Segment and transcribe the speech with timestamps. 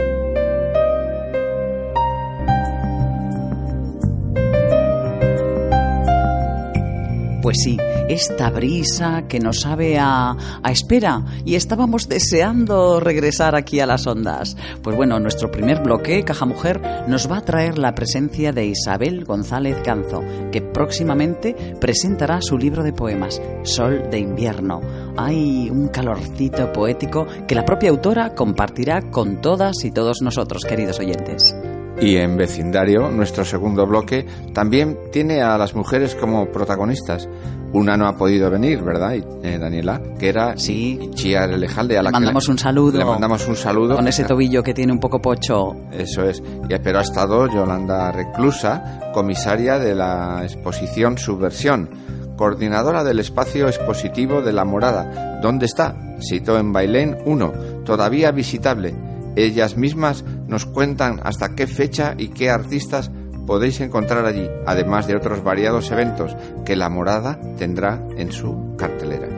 [7.46, 13.80] Pues sí, esta brisa que nos sabe a, a, espera y estábamos deseando regresar aquí
[13.80, 14.56] a las ondas.
[14.82, 19.24] Pues bueno, nuestro primer bloque, Caja Mujer, nos va a traer la presencia de Isabel
[19.24, 20.22] González Canzo,
[20.52, 24.80] que próximamente presentará su libro de poemas, Sol de invierno.
[25.16, 31.00] Hay un calorcito poético que la propia autora compartirá con todas y todos nosotros, queridos
[31.00, 31.54] oyentes.
[32.00, 37.28] Y en vecindario, nuestro segundo bloque, también tiene a las mujeres como protagonistas.
[37.72, 40.00] Una no ha podido venir, ¿verdad, eh, Daniela?
[40.18, 41.10] Que era sí.
[41.14, 41.98] Chia Lejalde.
[41.98, 42.98] A la le mandamos que le, un saludo.
[42.98, 43.96] Le mandamos un saludo.
[43.96, 45.74] Con ese tobillo que tiene un poco pocho.
[45.90, 46.42] Eso es.
[46.68, 51.90] Y, pero ha estado Yolanda Reclusa, comisaria de la exposición Subversión,
[52.36, 55.40] coordinadora del espacio expositivo de La Morada.
[55.42, 55.96] ¿Dónde está?
[56.20, 57.52] Citó en Bailén 1,
[57.84, 58.94] todavía visitable
[59.36, 63.10] ellas mismas nos cuentan hasta qué fecha y qué artistas
[63.46, 69.28] podéis encontrar allí, además de otros variados eventos que la morada tendrá en su cartelera.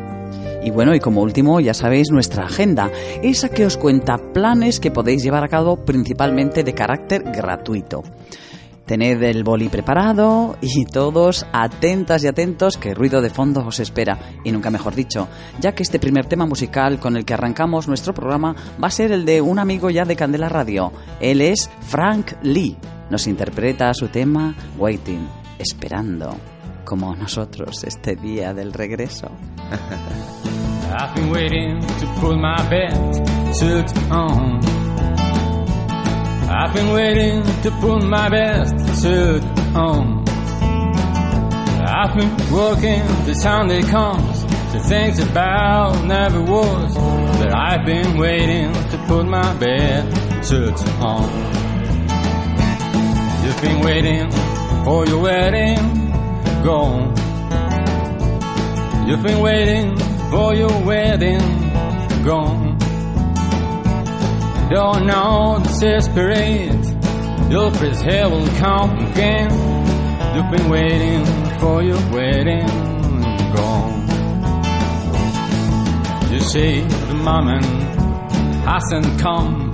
[0.63, 2.91] Y bueno, y como último, ya sabéis nuestra agenda,
[3.23, 8.03] esa que os cuenta planes que podéis llevar a cabo principalmente de carácter gratuito.
[8.89, 14.19] Tened el boli preparado y todos atentas y atentos que ruido de fondo os espera.
[14.45, 15.29] Y nunca mejor dicho,
[15.61, 19.13] ya que este primer tema musical con el que arrancamos nuestro programa va a ser
[19.13, 20.91] el de un amigo ya de Candela Radio.
[21.21, 22.79] Él es Frank Lee.
[23.11, 25.29] Nos interpreta su tema Waiting,
[25.59, 26.35] esperando,
[26.87, 29.29] como nosotros este día del regreso.
[30.91, 32.59] I've been waiting to pull my.
[36.51, 39.45] I've been waiting to put my best suit
[39.77, 40.25] on.
[41.87, 46.95] I've been working the Sunday comes to think about never was.
[47.39, 51.29] But I've been waiting to put my best suit on.
[53.45, 54.31] You've been waiting
[54.85, 55.77] for your wedding,
[56.65, 57.15] gone.
[59.07, 59.97] You've been waiting
[60.31, 61.41] for your wedding,
[62.25, 62.68] gone.
[64.71, 66.99] Don't know desperate.
[67.79, 69.51] First hair will come again.
[70.35, 71.25] You've been waiting
[71.59, 72.67] for your wedding
[73.55, 74.09] gone.
[76.31, 77.65] You see, the moment
[78.65, 79.73] hasn't come.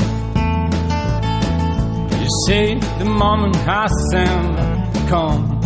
[2.21, 5.61] You see, the moment hasn't come.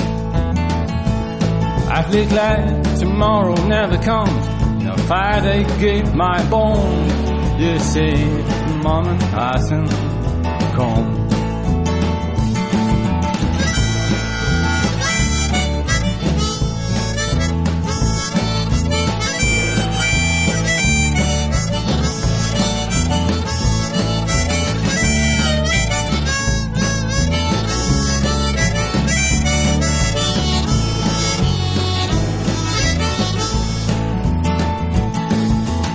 [1.90, 4.48] I feel glad tomorrow never comes.
[4.82, 7.27] No fire they give my bones.
[7.58, 8.14] You see,
[8.84, 9.88] mom and passing
[10.76, 11.26] come."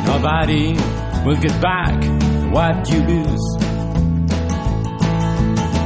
[0.06, 0.76] Nobody
[1.26, 2.04] will get back
[2.52, 3.46] what you lose.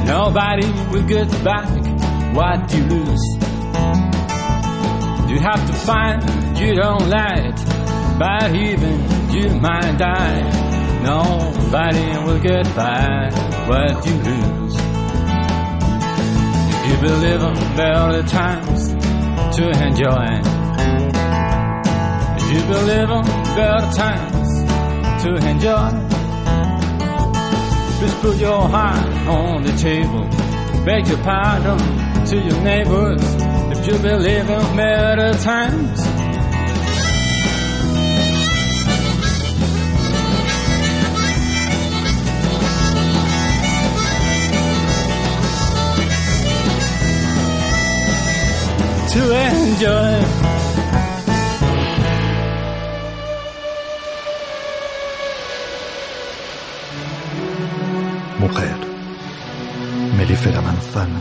[0.04, 1.68] Nobody will get back
[2.34, 3.24] what you lose.
[5.30, 7.54] You have to find you don't like,
[8.18, 8.96] but even
[9.30, 10.40] you might die.
[11.04, 13.32] Nobody will get back
[13.68, 14.74] what you lose.
[16.74, 18.88] If you believe in better times
[19.56, 20.26] to enjoy.
[22.38, 23.24] If you believe in
[23.54, 24.47] better times
[25.22, 25.90] to enjoy.
[27.98, 30.24] Please put your hand on the table.
[30.84, 31.78] Beg your pardon
[32.26, 33.20] to your neighbors
[33.72, 36.04] if you believe in better times.
[49.12, 50.57] To enjoy.
[60.38, 61.20] Melífera manzana,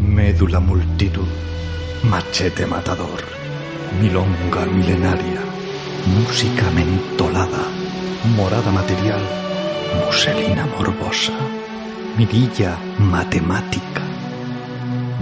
[0.00, 1.28] médula multitud,
[2.04, 3.22] machete matador,
[4.00, 5.42] milonga milenaria,
[6.06, 7.64] música mentolada,
[8.34, 9.20] morada material,
[10.06, 11.34] muselina morbosa,
[12.16, 14.02] mirilla matemática.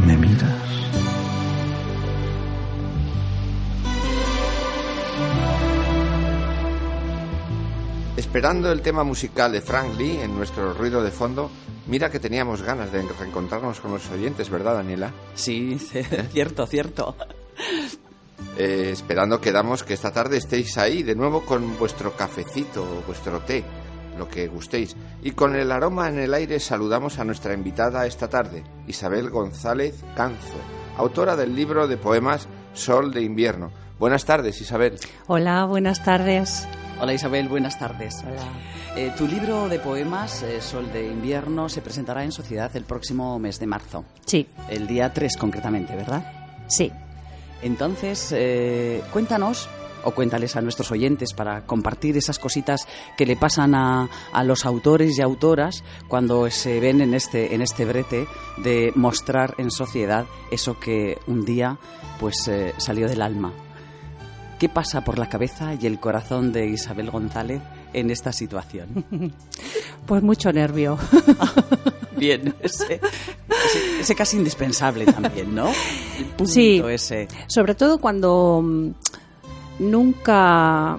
[0.06, 1.05] ¿Me miras?
[8.36, 11.50] Esperando el tema musical de Frank Lee en nuestro ruido de fondo,
[11.86, 15.10] mira que teníamos ganas de reencontrarnos con los oyentes, ¿verdad, Daniela?
[15.34, 15.78] Sí,
[16.32, 17.16] cierto, cierto.
[18.58, 23.40] Eh, esperando quedamos que esta tarde estéis ahí de nuevo con vuestro cafecito o vuestro
[23.40, 23.64] té,
[24.18, 24.94] lo que gustéis.
[25.22, 30.04] Y con el aroma en el aire saludamos a nuestra invitada esta tarde, Isabel González
[30.14, 30.60] Canzo,
[30.98, 33.72] autora del libro de poemas Sol de invierno.
[33.98, 34.98] Buenas tardes, Isabel.
[35.26, 36.68] Hola, buenas tardes.
[36.98, 38.24] Hola Isabel, buenas tardes.
[38.96, 43.38] Eh, tu libro de poemas, eh, Sol de invierno, se presentará en Sociedad el próximo
[43.38, 44.04] mes de marzo.
[44.24, 46.24] Sí, El día 3 concretamente, ¿verdad?
[46.68, 46.90] sí.
[47.62, 49.66] Entonces, eh, cuéntanos
[50.04, 54.66] o cuéntales a nuestros oyentes para compartir esas cositas que le pasan a, a los
[54.66, 58.26] autores y autoras cuando se ven en este, en este brete
[58.58, 61.78] de mostrar en sociedad eso que un día
[62.20, 63.52] pues eh, salió del alma.
[64.58, 67.60] ¿Qué pasa por la cabeza y el corazón de Isabel González
[67.92, 69.04] en esta situación?
[70.06, 70.96] Pues mucho nervio.
[72.16, 75.66] Bien, ese, ese- ese casi indispensable también, ¿no?
[76.16, 76.80] El punto Sí.
[76.90, 77.26] ese.
[77.48, 78.90] Sobre todo cuando mm,
[79.80, 80.96] nunca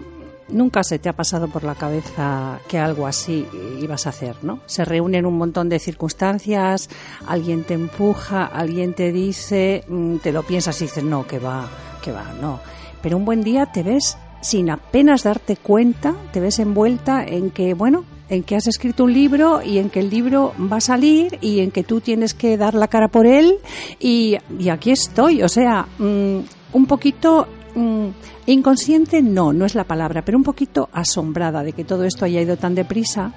[0.50, 3.45] nunca se te ha pasado por la cabeza que algo así
[3.81, 4.60] ibas a hacer, ¿no?
[4.65, 6.89] Se reúnen un montón de circunstancias,
[7.27, 11.68] alguien te empuja, alguien te dice, mm, te lo piensas y dices, no, que va,
[12.01, 12.60] que va, no.
[13.01, 17.73] Pero un buen día te ves sin apenas darte cuenta, te ves envuelta en que,
[17.73, 21.38] bueno, en que has escrito un libro y en que el libro va a salir
[21.41, 23.55] y en que tú tienes que dar la cara por él
[23.99, 26.39] y, y aquí estoy, o sea, mm,
[26.74, 28.07] un poquito mm,
[28.48, 32.41] inconsciente, no, no es la palabra, pero un poquito asombrada de que todo esto haya
[32.41, 33.33] ido tan deprisa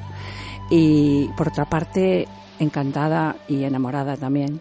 [0.70, 2.26] y por otra parte
[2.58, 4.60] encantada y enamorada también.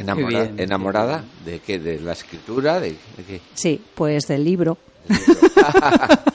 [0.00, 0.60] Enamora- bien.
[0.60, 1.78] ¿Enamorada de qué?
[1.78, 2.80] ¿De la escritura?
[2.80, 3.40] ¿De, de qué?
[3.54, 4.78] Sí, pues del libro.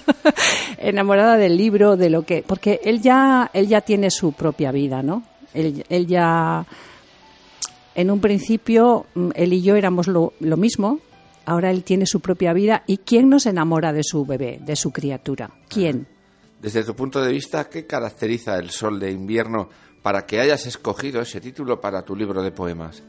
[0.78, 5.02] enamorada del libro, de lo que, porque él ya, él ya tiene su propia vida,
[5.02, 5.24] ¿no?
[5.54, 6.66] Él, él ya,
[7.96, 11.00] en un principio, mm, él y yo éramos lo, lo mismo.
[11.46, 12.84] Ahora él tiene su propia vida.
[12.88, 15.52] ¿Y quién nos enamora de su bebé, de su criatura?
[15.68, 16.08] ¿Quién?
[16.62, 19.68] Desde tu punto de vista, ¿qué caracteriza el sol de invierno
[20.02, 23.04] para que hayas escogido ese título para tu libro de poemas?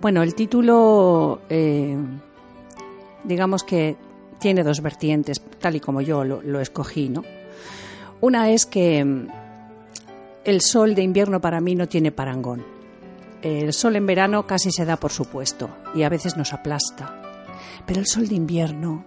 [0.00, 1.96] Bueno, el título, eh,
[3.24, 3.96] digamos que
[4.38, 7.22] tiene dos vertientes, tal y como yo lo, lo escogí, ¿no?
[8.20, 9.28] Una es que mm,
[10.44, 12.64] el sol de invierno para mí no tiene parangón.
[13.42, 17.20] El sol en verano casi se da por supuesto y a veces nos aplasta.
[17.86, 19.04] Pero el sol de invierno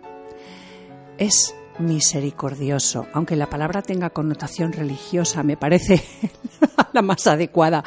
[1.17, 6.03] es misericordioso, aunque la palabra tenga connotación religiosa, me parece
[6.93, 7.83] la más adecuada,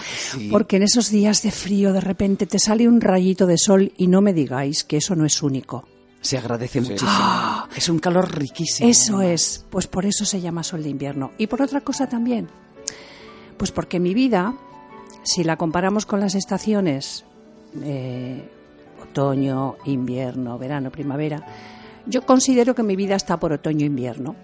[0.50, 4.06] porque en esos días de frío de repente te sale un rayito de sol y
[4.06, 5.86] no me digáis que eso no es único.
[6.20, 7.66] Se agradece muchísimo.
[7.74, 8.88] Es un calor riquísimo.
[8.88, 11.32] Eso es, pues por eso se llama sol de invierno.
[11.38, 12.48] Y por otra cosa también,
[13.56, 14.54] pues porque mi vida,
[15.22, 17.24] si la comparamos con las estaciones,
[17.82, 18.50] eh,
[19.02, 21.44] otoño, invierno, verano, primavera,
[22.06, 24.36] yo considero que mi vida está por otoño-invierno.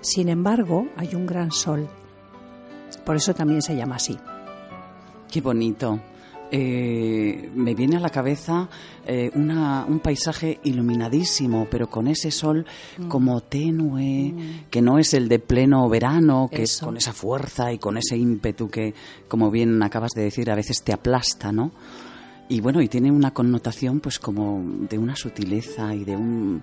[0.00, 1.88] Sin embargo, hay un gran sol.
[3.04, 4.16] Por eso también se llama así.
[5.30, 6.00] Qué bonito.
[6.52, 8.68] eh, me viene a la cabeza
[9.06, 12.66] eh, una, un paisaje iluminadísimo, pero con ese sol
[12.98, 13.06] Mm.
[13.06, 14.34] como tenue,
[14.68, 18.16] que no es el de pleno verano, que es con esa fuerza y con ese
[18.16, 18.94] ímpetu que,
[19.28, 21.70] como bien acabas de decir, a veces te aplasta, ¿no?
[22.50, 26.60] Y bueno, y tiene una connotación pues como de una sutileza y de un...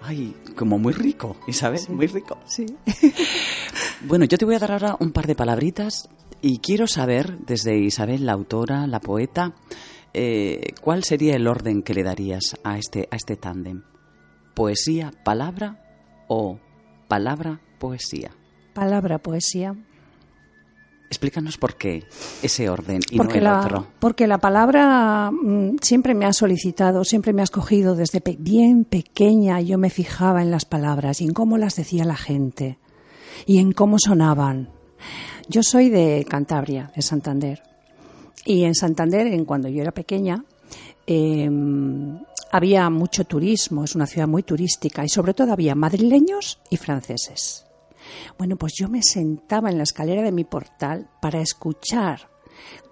[0.00, 2.38] Ay, como muy rico, Isabel, muy rico.
[2.46, 2.66] Sí.
[4.00, 6.08] Bueno, yo te voy a dar ahora un par de palabritas
[6.40, 9.56] y quiero saber, desde Isabel, la autora, la poeta,
[10.14, 13.82] eh, cuál sería el orden que le darías a este, a este tándem.
[14.54, 15.82] ¿Poesía, palabra
[16.28, 16.60] o
[17.08, 18.30] palabra, poesía?
[18.72, 19.74] Palabra, poesía.
[21.08, 22.04] Explícanos por qué
[22.42, 23.86] ese orden y porque, no el la, otro.
[23.98, 28.84] porque la palabra mm, siempre me ha solicitado, siempre me ha escogido desde pe- bien
[28.84, 29.60] pequeña.
[29.62, 32.78] Yo me fijaba en las palabras y en cómo las decía la gente
[33.46, 34.68] y en cómo sonaban.
[35.48, 37.62] Yo soy de Cantabria, de Santander.
[38.44, 40.44] Y en Santander, en cuando yo era pequeña,
[41.06, 41.50] eh,
[42.52, 47.64] había mucho turismo, es una ciudad muy turística y sobre todo había madrileños y franceses.
[48.38, 52.30] Bueno, pues yo me sentaba en la escalera de mi portal para escuchar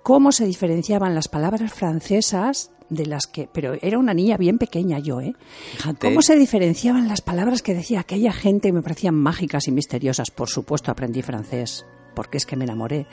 [0.03, 4.99] cómo se diferenciaban las palabras francesas de las que, pero era una niña bien pequeña
[4.99, 5.35] yo, ¿eh?
[5.73, 6.09] Fíjate.
[6.09, 10.31] ¿Cómo se diferenciaban las palabras que decía aquella gente que me parecían mágicas y misteriosas?
[10.31, 13.07] Por supuesto, aprendí francés, porque es que me enamoré.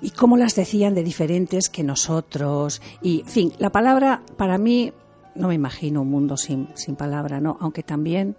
[0.00, 2.82] Y cómo las decían de diferentes que nosotros.
[3.02, 4.92] Y, en fin, la palabra, para mí,
[5.34, 7.56] no me imagino un mundo sin, sin palabra, ¿no?
[7.60, 8.36] Aunque también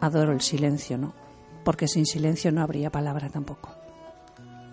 [0.00, 1.19] adoro el silencio, ¿no?
[1.70, 3.70] Porque sin silencio no habría palabra tampoco.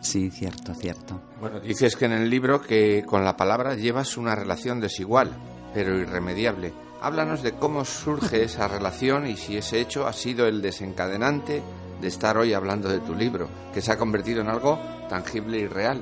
[0.01, 1.21] Sí, cierto, cierto.
[1.39, 5.29] Bueno, dices que en el libro que con la palabra llevas una relación desigual,
[5.75, 6.73] pero irremediable.
[6.99, 11.61] Háblanos de cómo surge esa relación y si ese hecho ha sido el desencadenante
[12.01, 15.67] de estar hoy hablando de tu libro, que se ha convertido en algo tangible y
[15.67, 16.01] real.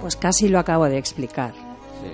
[0.00, 1.52] Pues casi lo acabo de explicar.
[1.52, 2.10] Sí.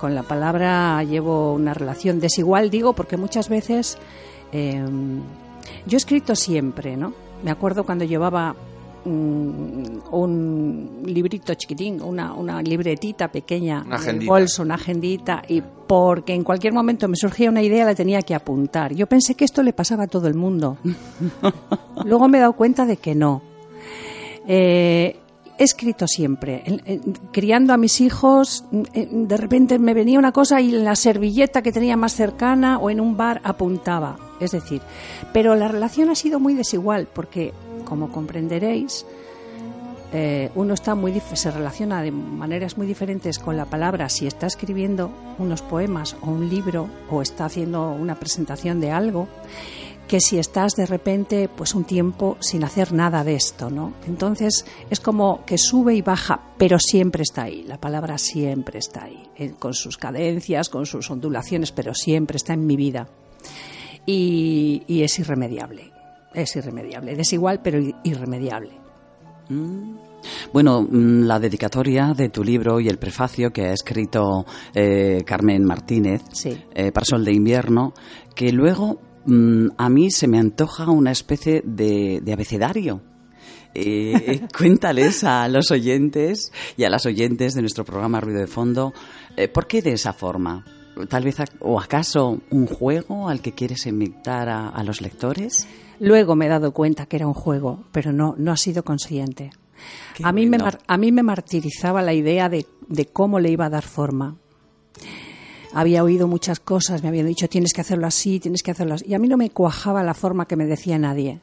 [0.00, 3.98] Con la palabra llevo una relación desigual, digo, porque muchas veces
[4.50, 4.82] eh,
[5.86, 7.12] yo he escrito siempre, ¿no?
[7.42, 8.54] Me acuerdo cuando llevaba
[9.04, 15.62] mm, un librito chiquitín, una, una libretita pequeña Una en el bolso, una agendita, y
[15.86, 18.94] porque en cualquier momento me surgía una idea la tenía que apuntar.
[18.94, 20.78] Yo pensé que esto le pasaba a todo el mundo.
[22.04, 23.42] Luego me he dado cuenta de que no.
[24.46, 25.16] Eh,
[25.58, 26.62] he escrito siempre.
[27.32, 31.72] Criando a mis hijos, de repente me venía una cosa y en la servilleta que
[31.72, 34.16] tenía más cercana o en un bar apuntaba.
[34.40, 34.80] Es decir,
[35.32, 37.52] pero la relación ha sido muy desigual porque,
[37.84, 39.04] como comprenderéis,
[40.12, 44.46] eh, uno está muy se relaciona de maneras muy diferentes con la palabra si está
[44.46, 49.28] escribiendo unos poemas o un libro o está haciendo una presentación de algo
[50.08, 53.92] que si estás de repente pues un tiempo sin hacer nada de esto, ¿no?
[54.06, 59.04] Entonces es como que sube y baja, pero siempre está ahí, la palabra siempre está
[59.04, 63.06] ahí, eh, con sus cadencias, con sus ondulaciones, pero siempre está en mi vida.
[64.06, 65.92] Y, y es irremediable,
[66.34, 68.72] es irremediable, desigual pero irremediable.
[70.52, 75.64] Bueno, mm, la dedicatoria de tu libro y el prefacio que ha escrito eh, Carmen
[75.64, 76.58] Martínez Sí.
[76.74, 77.94] eh, para Sol de Invierno,
[78.34, 78.98] que luego
[79.28, 83.02] mm, a mí se me antoja una especie de, de abecedario.
[83.74, 88.92] Eh, cuéntales a los oyentes y a las oyentes de nuestro programa Ruido de Fondo,
[89.36, 90.64] eh, ¿por qué de esa forma?
[91.08, 95.68] Tal vez, o acaso un juego al que quieres invitar a, a los lectores?
[96.00, 99.50] Luego me he dado cuenta que era un juego, pero no, no ha sido consciente.
[100.14, 100.78] Qué A mí, me, bueno.
[100.86, 104.36] a mí me martirizaba la idea de, de cómo le iba a dar forma.
[105.74, 109.04] Había oído muchas cosas, me habían dicho tienes que hacerlo así, tienes que hacerlo así.
[109.08, 111.40] Y a mí no me cuajaba la forma que me decía nadie.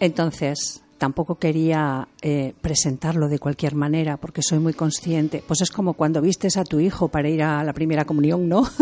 [0.00, 5.42] Entonces, tampoco quería eh, presentarlo de cualquier manera, porque soy muy consciente.
[5.46, 8.68] Pues es como cuando vistes a tu hijo para ir a la primera comunión, ¿no?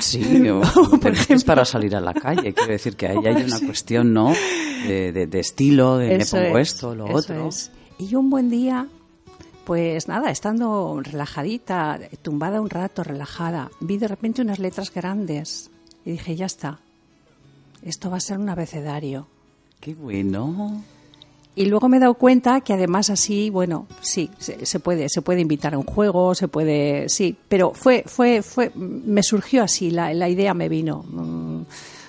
[0.00, 0.62] Sí, o,
[1.02, 2.54] pero es para salir a la calle.
[2.54, 4.32] Quiero decir que ahí hay una cuestión, ¿no?
[4.86, 7.48] De, de- de estilo, de Eso me pongo es, esto, lo otro.
[7.48, 7.72] es.
[7.98, 8.86] Y yo un buen día,
[9.68, 15.70] pues nada, estando relajadita, tumbada un rato, relajada, vi de repente unas letras grandes
[16.06, 16.78] y dije, ya está,
[17.82, 19.26] esto va a ser un abecedario.
[19.78, 20.82] Qué bueno.
[21.54, 25.20] Y luego me he dado cuenta que además así, bueno, sí, se, se puede, se
[25.20, 29.90] puede invitar a un juego, se puede, sí, pero fue, fue, fue, me surgió así,
[29.90, 31.04] la, la idea me vino.
[31.06, 31.62] mm,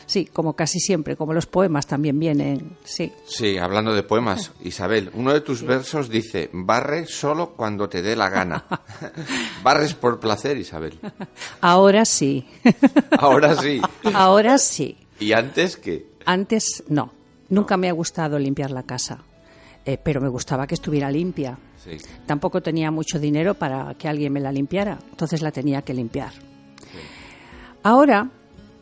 [0.09, 3.13] Sí, como casi siempre, como los poemas también vienen, sí.
[3.27, 8.15] Sí, hablando de poemas, Isabel, uno de tus versos dice, barre solo cuando te dé
[8.15, 8.65] la gana.
[9.63, 10.97] Barres por placer, Isabel.
[11.61, 12.43] Ahora sí,
[13.19, 13.79] Ahora sí.
[14.11, 14.97] ahora sí.
[15.19, 16.07] ¿Y antes qué?
[16.25, 17.13] Antes no,
[17.49, 19.19] nunca me ha gustado limpiar la casa,
[19.85, 21.55] eh, pero me gustaba que estuviera limpia.
[21.83, 21.97] Sí.
[22.25, 26.31] Tampoco tenía mucho dinero para que alguien me la limpiara, entonces la tenía que limpiar.
[27.83, 28.27] Ahora,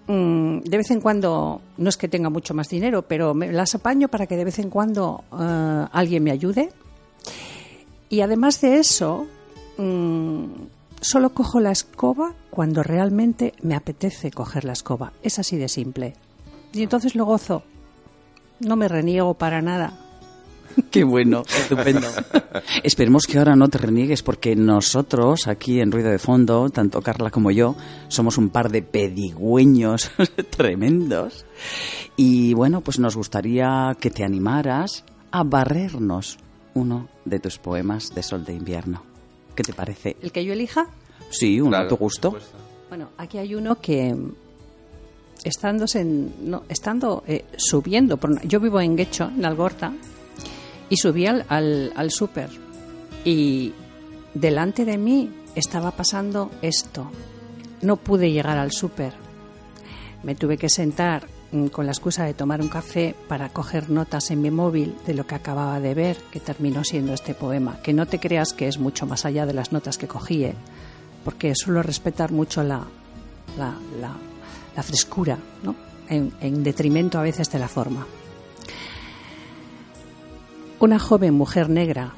[0.07, 3.75] mm, de vez en cuando, no es que tenga mucho más dinero, pero me las
[3.75, 6.69] apaño para que de vez en cuando eh, alguien me ayude.
[8.09, 9.27] Y además de eso,
[9.77, 10.45] mm,
[11.01, 15.13] solo cojo la escoba cuando realmente me apetece coger la escoba.
[15.23, 16.15] Es así de simple.
[16.73, 17.63] Y entonces lo gozo.
[18.59, 20.06] No me reniego para nada.
[20.91, 22.07] Qué bueno, estupendo.
[22.83, 27.29] Esperemos que ahora no te reniegues porque nosotros aquí en Ruido de Fondo, tanto Carla
[27.31, 27.75] como yo,
[28.07, 30.11] somos un par de pedigüeños
[30.55, 31.45] tremendos.
[32.15, 36.37] Y bueno, pues nos gustaría que te animaras a barrernos
[36.73, 39.03] uno de tus poemas de Sol de Invierno.
[39.55, 40.87] ¿Qué te parere ¿El que yo elija?
[41.31, 42.37] Sí, uno a tu gusto.
[42.89, 44.15] Bueno, aquí hay uno que
[45.43, 49.93] estándose en- no, estando eh, subiendo, por yo vivo en Guecho, en Algorta,
[50.89, 52.49] y subí al, al, al súper
[53.25, 53.73] y
[54.33, 57.09] delante de mí estaba pasando esto.
[57.81, 59.13] No pude llegar al súper.
[60.23, 64.31] Me tuve que sentar mm, con la excusa de tomar un café para coger notas
[64.31, 67.79] en mi móvil de lo que acababa de ver, que terminó siendo este poema.
[67.81, 70.55] Que no te creas que es mucho más allá de las notas que cogí, ¿eh?
[71.23, 72.85] porque suelo respetar mucho la,
[73.57, 74.15] la, la-
[74.75, 75.75] la frescura, ¿no?
[76.07, 78.05] en, en detrimento a veces de la forma.
[80.79, 82.13] Una joven mujer negra,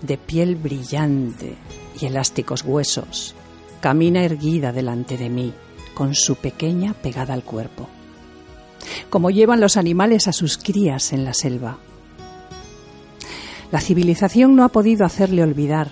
[0.00, 1.56] de piel brillante
[2.00, 3.34] y elásticos huesos,
[3.80, 5.52] camina erguida delante de mí,
[5.92, 7.88] con su pequeña pegada al cuerpo,
[9.10, 11.78] como llevan los animales a sus crías en la selva.
[13.72, 15.90] La civilización no ha podido hacerle olvidar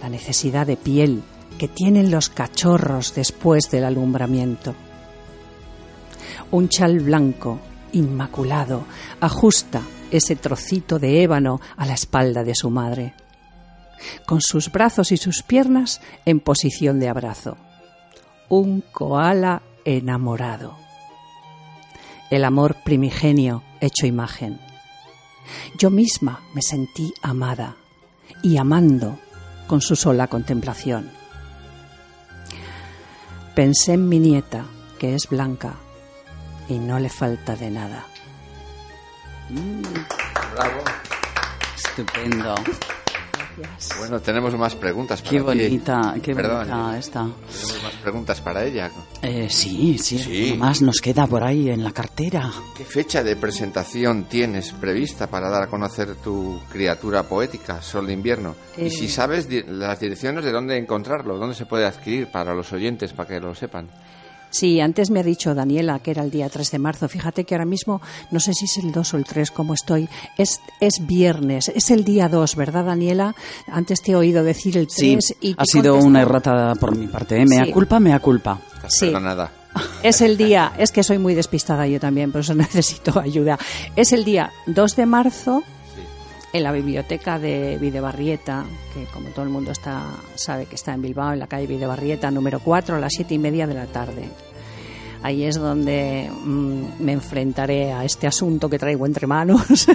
[0.00, 1.24] la necesidad de piel
[1.58, 4.76] que tienen los cachorros después del alumbramiento.
[6.52, 7.58] Un chal blanco,
[7.90, 8.84] inmaculado,
[9.18, 13.14] ajusta ese trocito de ébano a la espalda de su madre,
[14.26, 17.56] con sus brazos y sus piernas en posición de abrazo.
[18.48, 20.76] Un koala enamorado.
[22.30, 24.60] El amor primigenio hecho imagen.
[25.78, 27.76] Yo misma me sentí amada
[28.42, 29.18] y amando
[29.66, 31.10] con su sola contemplación.
[33.54, 34.66] Pensé en mi nieta,
[34.98, 35.74] que es blanca,
[36.68, 38.06] y no le falta de nada.
[39.50, 40.82] Bravo.
[41.76, 42.54] Estupendo.
[43.98, 45.42] Bueno, tenemos más preguntas para Qué ti.
[45.42, 47.20] bonita, qué Perdón, bonita esta.
[47.22, 48.88] Tenemos más preguntas para ella.
[49.20, 50.54] Eh, sí, sí, Sí.
[50.56, 52.52] más nos queda por ahí en la cartera.
[52.76, 58.12] ¿Qué fecha de presentación tienes prevista para dar a conocer tu criatura poética, Sol de
[58.12, 58.54] Invierno?
[58.76, 58.86] Eh.
[58.86, 62.72] Y si sabes di- las direcciones de dónde encontrarlo, dónde se puede adquirir para los
[62.72, 63.88] oyentes, para que lo sepan.
[64.50, 67.08] Sí, antes me ha dicho Daniela que era el día 3 de marzo.
[67.08, 70.08] Fíjate que ahora mismo, no sé si es el 2 o el 3, como estoy.
[70.36, 73.34] Es, es viernes, es el día 2, ¿verdad, Daniela?
[73.66, 76.96] Antes te he oído decir el 3 Sí, y te ha sido una errata por
[76.96, 77.36] mi parte.
[77.40, 77.44] ¿eh?
[77.46, 77.72] Mea Sí.
[77.72, 78.58] culpa, mea culpa.
[78.88, 79.06] Sí.
[79.06, 79.52] perdonada.
[80.02, 83.58] Es el día, es que soy muy despistada yo también, por eso necesito ayuda.
[83.96, 85.62] Es el día 2 de marzo
[86.52, 90.02] en la biblioteca de Videbarrieta, que como todo el mundo está
[90.34, 93.38] sabe que está en Bilbao, en la calle Videbarrieta, número 4, a las siete y
[93.38, 94.28] media de la tarde.
[95.22, 99.86] Ahí es donde mm, me enfrentaré a este asunto que traigo entre manos.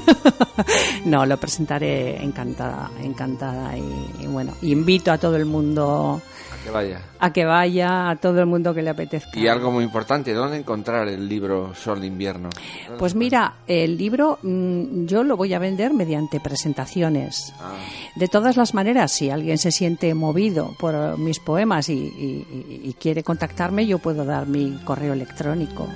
[1.06, 6.22] no, lo presentaré encantada, encantada y bueno, invito a todo el mundo
[6.64, 7.02] Que vaya.
[7.20, 9.38] a que vaya, a todo el mundo que le apetezca.
[9.38, 12.50] Y algo muy importante, ¿dónde encontrar el libro Sol de Invierno?
[12.86, 17.54] ¿Dónde Pues mira, el libro mm, yo lo voy a vender mediante presentaciones.
[17.60, 17.74] Ah,
[18.16, 22.90] De todas las maneras, si alguien se siente movido por mis poemas y, y- y-
[22.90, 25.88] y quiere contactarme, yo puedo dar mi correo electrónico.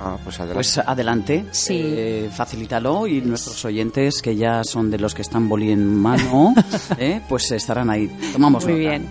[0.00, 0.54] ah, pues adelante.
[0.54, 1.78] Pues adelante, Sí.
[1.80, 6.54] eh, facilítalo y nuestros oyentes, que ya son de los que están boli en mano,
[6.98, 8.08] eh, pues estarán ahí.
[8.32, 8.80] Tomamos Muy nota.
[8.90, 9.06] bien.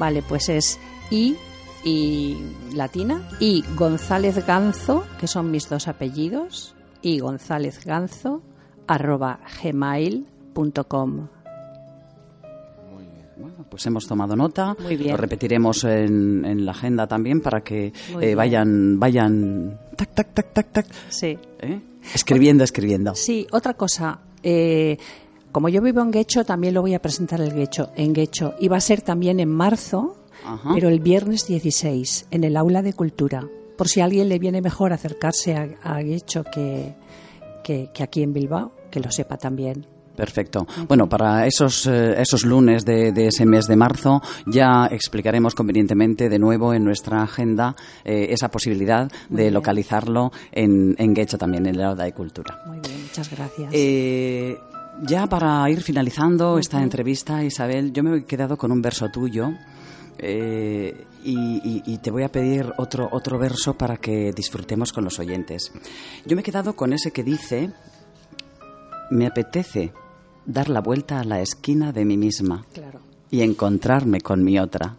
[0.00, 1.36] Vale, pues es I
[1.84, 2.36] y
[2.74, 8.42] latina y González Ganzo, que son mis dos apellidos, y González Ganzo
[8.88, 11.28] arroba gmail.com.
[13.36, 14.74] Bueno, pues hemos tomado nota.
[14.82, 15.12] Muy bien.
[15.12, 20.52] Lo repetiremos en, en la agenda también para que eh, vayan, vayan, tac, tac, tac,
[20.52, 21.38] tac, tac, Sí.
[21.60, 21.80] ¿eh?
[22.14, 23.14] escribiendo, escribiendo.
[23.14, 24.18] Sí, otra cosa.
[24.42, 24.98] eh,
[25.52, 28.54] como yo vivo en Guecho, también lo voy a presentar el Guecho, en Guecho.
[28.60, 30.70] Y va a ser también en marzo, Ajá.
[30.74, 33.46] pero el viernes 16, en el Aula de Cultura.
[33.76, 36.94] Por si a alguien le viene mejor acercarse a, a Guecho que,
[37.64, 39.86] que, que aquí en Bilbao, que lo sepa también.
[40.16, 40.66] Perfecto.
[40.86, 46.28] Bueno, para esos, eh, esos lunes de, de ese mes de marzo ya explicaremos convenientemente
[46.28, 51.76] de nuevo en nuestra agenda eh, esa posibilidad de localizarlo en, en Guecho también, en
[51.76, 52.60] el Aula de Cultura.
[52.66, 53.70] Muy bien, muchas gracias.
[53.72, 54.58] Eh,
[55.02, 59.52] Ya para ir finalizando esta entrevista, Isabel, yo me he quedado con un verso tuyo
[60.18, 65.72] eh, y, te voy a pedir otro, otro verso para que disfrutemos con los oyentes.
[66.26, 67.70] Yo me he quedado con ese que dice,
[69.10, 69.92] me apetece
[70.44, 72.66] dar la vuelta a la esquina de mí misma
[73.30, 74.96] y encontrarme con mi otra.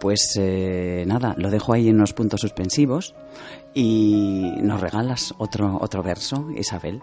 [0.00, 3.14] Pues eh, nada, lo dejo ahí en unos puntos suspensivos
[3.72, 7.00] y nos regalas otro, otro verso, Isabel.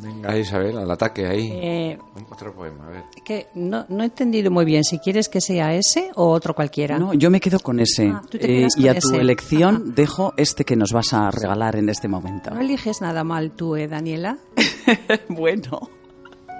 [0.00, 1.50] Venga, Isabel, al ataque ahí.
[1.52, 1.98] Eh,
[2.30, 3.04] otro poema, a ver.
[3.24, 6.98] Que no, no, he entendido muy bien si quieres que sea ese o otro cualquiera.
[6.98, 8.08] No, yo me quedo con ese.
[8.08, 12.08] Ah, eh, y a tu elección dejo este que nos vas a regalar en este
[12.08, 12.50] momento.
[12.50, 14.38] No eliges nada mal tú, ¿eh, Daniela?
[15.28, 15.88] bueno.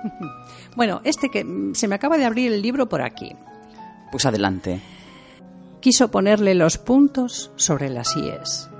[0.76, 1.44] bueno, este que
[1.74, 3.32] se me acaba de abrir el libro por aquí.
[4.12, 4.80] Pues adelante.
[5.80, 8.70] Quiso ponerle los puntos sobre las IES.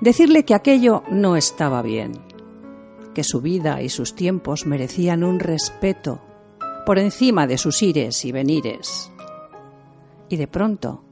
[0.00, 2.25] Decirle que aquello no estaba bien
[3.16, 6.20] que su vida y sus tiempos merecían un respeto
[6.84, 9.10] por encima de sus ires y venires.
[10.28, 11.02] Y de pronto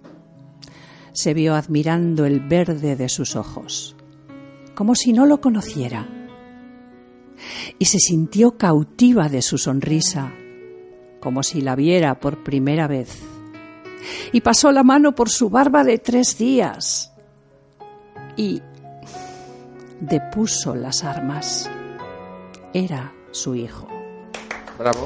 [1.15, 3.97] se vio admirando el verde de sus ojos,
[4.75, 6.07] como si no lo conociera,
[7.79, 10.31] y se sintió cautiva de su sonrisa,
[11.23, 13.19] como si la viera por primera vez,
[14.31, 17.15] y pasó la mano por su barba de tres días,
[18.37, 18.61] y
[20.03, 21.71] depuso las armas
[22.75, 23.89] era su hijo.
[24.77, 25.05] Bravo.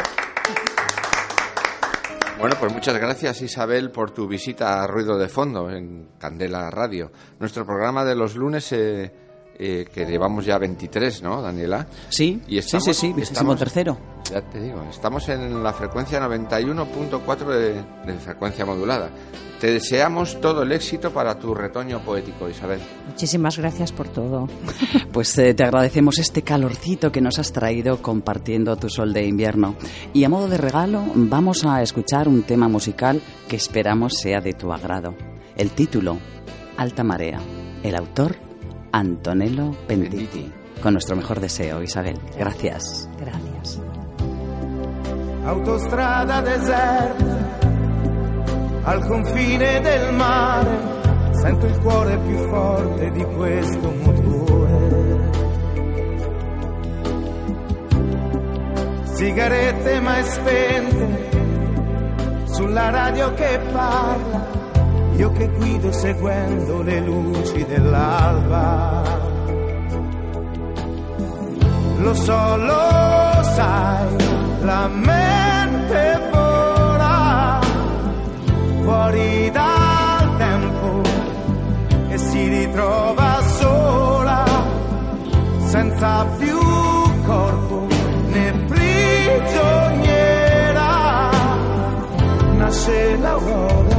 [2.41, 7.13] Bueno, pues muchas gracias Isabel por tu visita a Ruido de Fondo en Candela Radio.
[7.39, 9.13] Nuestro programa de los lunes, eh,
[9.59, 11.87] eh, que llevamos ya 23, ¿no, Daniela?
[12.09, 13.99] Sí, y estamos, sí, sí, sí, estamos tercero.
[14.31, 17.73] Ya te digo, estamos en la frecuencia 91.4 de,
[18.13, 19.11] de frecuencia modulada.
[19.61, 22.79] Te deseamos todo el éxito para tu retoño poético, Isabel.
[23.09, 24.49] Muchísimas gracias por todo.
[25.13, 29.75] Pues eh, te agradecemos este calorcito que nos has traído compartiendo tu sol de invierno.
[30.13, 34.53] Y a modo de regalo, vamos a escuchar un tema musical que esperamos sea de
[34.53, 35.15] tu agrado.
[35.57, 36.19] El título,
[36.77, 37.41] Alta Marea.
[37.83, 38.37] El autor,
[38.93, 40.53] Antonello Penditi.
[40.81, 42.19] Con nuestro mejor deseo, Isabel.
[42.37, 43.09] Gracias.
[43.19, 43.81] Gracias.
[45.45, 47.49] Autostrada deserta
[48.89, 50.71] al confine del mare,
[51.33, 55.31] sento il cuore più forte di questo motore.
[59.13, 61.29] Sigarette mai spente,
[62.47, 64.68] sulla radio che parla,
[65.19, 69.03] io che guido seguendo le luci dell'alba.
[71.99, 74.17] Lo so, lo sai,
[74.61, 77.59] la mente vola
[78.83, 81.03] fuori dal tempo
[82.11, 84.45] e si ritrova sola,
[85.65, 86.61] senza più
[87.27, 87.89] corpo
[88.29, 90.11] né prigioniera,
[92.57, 93.98] nasce l'aurora.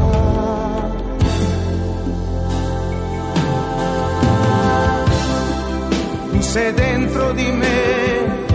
[6.49, 8.45] Sei dentro di me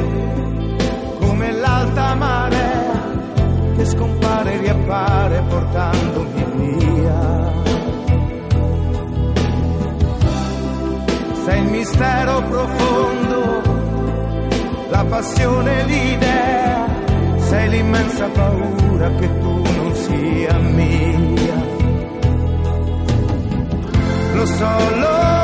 [1.20, 3.00] come l'alta marea
[3.76, 7.52] che scompare e riappare portandomi via.
[11.44, 13.62] Sei il mistero profondo,
[14.90, 16.86] la passione, l'idea,
[17.36, 21.62] sei l'immensa paura che tu non sia mia.
[24.32, 25.43] Lo so, lo sai,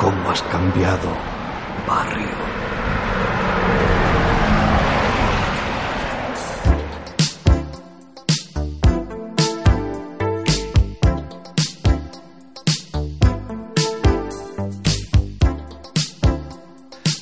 [0.00, 1.14] ¿Cómo has cambiado,
[1.86, 2.30] barrio?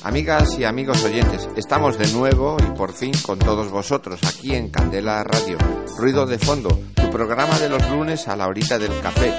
[0.03, 4.69] Amigas y amigos oyentes, estamos de nuevo y por fin con todos vosotros aquí en
[4.69, 5.57] Candela Radio.
[5.97, 9.33] Ruido de fondo, tu programa de los lunes a la horita del café.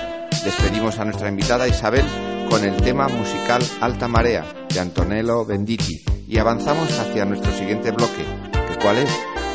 [0.44, 2.05] Despedimos a nuestra invitada Isabel
[2.50, 8.24] con el tema musical Alta Marea de Antonello Venditti y avanzamos hacia nuestro siguiente bloque.
[8.52, 9.10] ¿Que ¿Cuál es?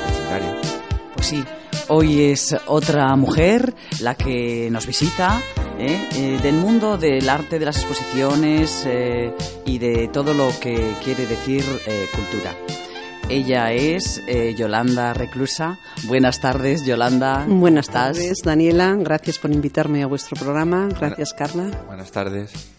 [0.08, 0.62] Vecindario.
[1.14, 1.44] Pues sí,
[1.90, 5.42] hoy es otra mujer la que nos visita
[5.78, 6.08] ¿eh?
[6.16, 9.34] Eh, del mundo del arte, de las exposiciones eh,
[9.66, 11.64] y de todo lo que quiere decir
[12.16, 12.56] cultura.
[13.28, 14.22] Ella es
[14.56, 15.80] Yolanda Reclusa.
[16.04, 17.44] Buenas tardes, Yolanda.
[17.48, 18.96] Buenas tardes, Daniela.
[19.00, 20.88] Gracias por invitarme a vuestro programa.
[21.00, 21.72] Gracias, Carla.
[21.88, 22.75] Buenas tardes.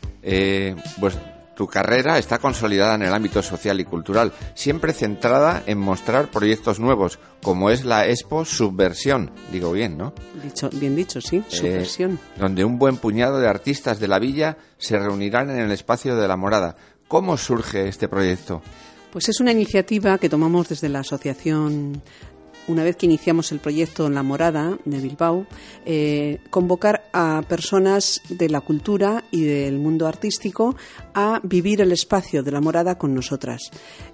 [1.01, 1.19] Pues
[1.57, 6.79] tu carrera está consolidada en el ámbito social y cultural, siempre centrada en mostrar proyectos
[6.79, 9.31] nuevos, como es la Expo Subversión.
[9.51, 10.13] Digo bien, ¿no?
[10.45, 12.21] Dicho, bien dicho, sí, eh, Subversión.
[12.37, 16.29] donde un buen puñado de artistas de la villa se reunirán en el espacio de
[16.29, 16.77] la morada.
[17.09, 18.61] ¿Cómo surge este proyecto?
[19.11, 22.03] Pues es una iniciativa que tomamos desde la Asociación
[22.69, 25.47] una vez que iniciamos el proyecto en La Morada de Bilbao,
[25.85, 30.77] eh, convocar a personas de la cultura y del mundo artístico
[31.15, 33.71] a vivir el espacio de La Morada con nosotras.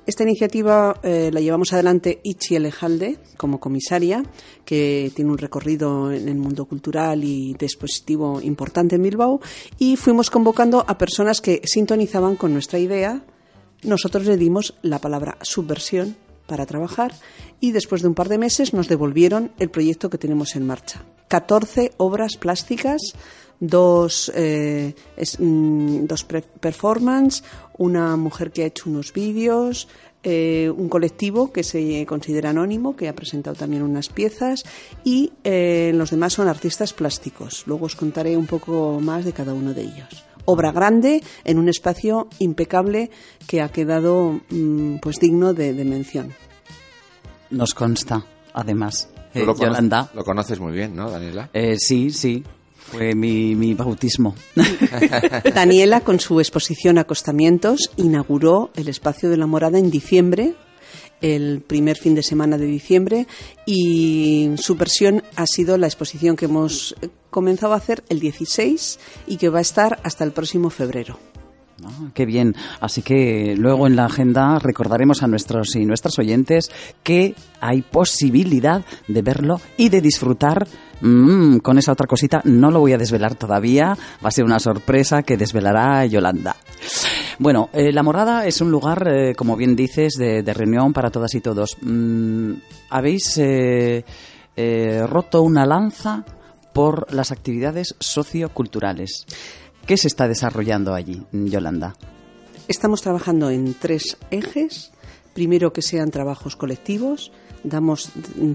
[0.06, 4.22] Esta iniciativa eh, la llevamos adelante Ichi Elejalde como comisaria,
[4.64, 9.40] que tiene un recorrido en el mundo cultural y de expositivo importante en Bilbao,
[9.78, 13.24] y fuimos convocando a personas que sintonizaban con nuestra idea.
[13.82, 17.12] Nosotros le dimos la palabra subversión para trabajar
[17.60, 21.04] y después de un par de meses nos devolvieron el proyecto que tenemos en marcha.
[21.28, 23.14] 14 obras plásticas,
[23.58, 24.94] dos, eh,
[25.38, 27.44] mm, dos performances,
[27.78, 29.88] una mujer que ha hecho unos vídeos,
[30.24, 34.64] eh, un colectivo que se considera anónimo, que ha presentado también unas piezas,
[35.04, 37.64] y eh, los demás son artistas plásticos.
[37.66, 41.68] Luego os contaré un poco más de cada uno de ellos obra grande en un
[41.68, 43.10] espacio impecable
[43.46, 46.32] que ha quedado mm, pues digno de, mención.
[47.50, 48.24] Nos consta,
[48.54, 49.08] además.
[49.34, 50.10] Eh, lo Yolanda.
[50.14, 51.50] Lo conoces muy bien, ¿no, Daniela?
[51.52, 52.44] Eh, sí, sí.
[52.76, 54.34] Fue mi, mi bautismo.
[55.54, 60.54] Daniela, con su exposición Acostamientos, inauguró el espacio de la morada en diciembre
[61.22, 63.26] el primer fin de semana de diciembre
[63.64, 66.94] y su versión ha sido la exposición que hemos
[67.30, 71.31] comenzado a hacer el 16 y que va a estar hasta el próximo febrero.
[72.14, 72.54] Qué bien.
[72.80, 76.70] Así que luego en la agenda recordaremos a nuestros y nuestras oyentes
[77.02, 80.66] que hay posibilidad de verlo y de disfrutar
[81.00, 82.40] mm, con esa otra cosita.
[82.44, 83.96] No lo voy a desvelar todavía.
[84.24, 86.56] Va a ser una sorpresa que desvelará Yolanda.
[87.38, 91.34] Bueno, eh, La Morada es un lugar, eh, como bien dices, de, reunión para todas
[91.34, 91.76] y todos.
[91.80, 92.52] Mm,
[92.90, 94.04] Habéis eh,
[95.08, 96.24] roto una lanza
[96.72, 99.26] por las actividades socioculturales.
[99.86, 101.96] ¿Qué se está desarrollando allí, Yolanda?
[102.68, 104.92] Estamos trabajando en tres ejes.
[105.34, 107.32] Primero, que sean trabajos colectivos.
[107.64, 108.12] Damos,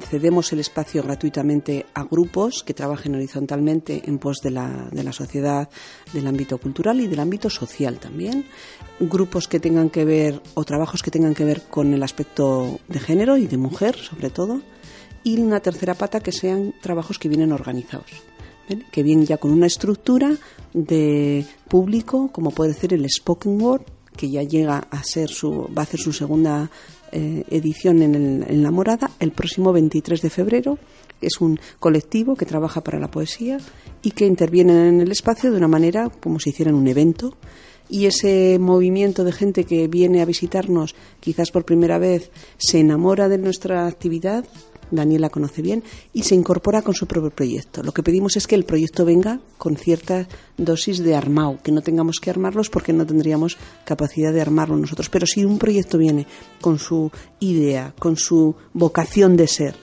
[0.09, 5.11] cedemos el espacio gratuitamente a grupos que trabajen horizontalmente en pos de la, de la
[5.11, 5.69] sociedad,
[6.13, 8.45] del ámbito cultural y del ámbito social también.
[8.99, 12.99] Grupos que tengan que ver, o trabajos que tengan que ver con el aspecto de
[12.99, 14.61] género y de mujer, sobre todo.
[15.23, 18.23] Y una tercera pata que sean trabajos que vienen organizados
[18.91, 20.35] que vienen ya con una estructura
[20.73, 23.83] de público, como puede ser el Spoken Word,
[24.15, 26.69] que ya llega a ser su, va a hacer su segunda
[27.11, 30.77] eh, edición en, en, La Morada el próximo 23 de febrero.
[31.21, 33.57] Es un colectivo que trabaja para la poesía
[34.01, 37.37] y que interviene en el espacio de una manera como si hicieran un evento.
[37.89, 43.29] Y ese movimiento de gente que viene a visitarnos quizás por primera vez se enamora
[43.29, 44.45] de nuestra actividad,
[44.91, 47.83] Daniela conoce bien, y se incorpora con su propio proyecto.
[47.83, 51.81] Lo que pedimos es que el proyecto venga con cierta dosis de armado, que no
[51.81, 55.09] tengamos que armarlos porque no tendríamos capacidad de armarlo nosotros.
[55.09, 56.25] Pero si un proyecto viene
[56.61, 59.75] con su idea, con su vocación de ser,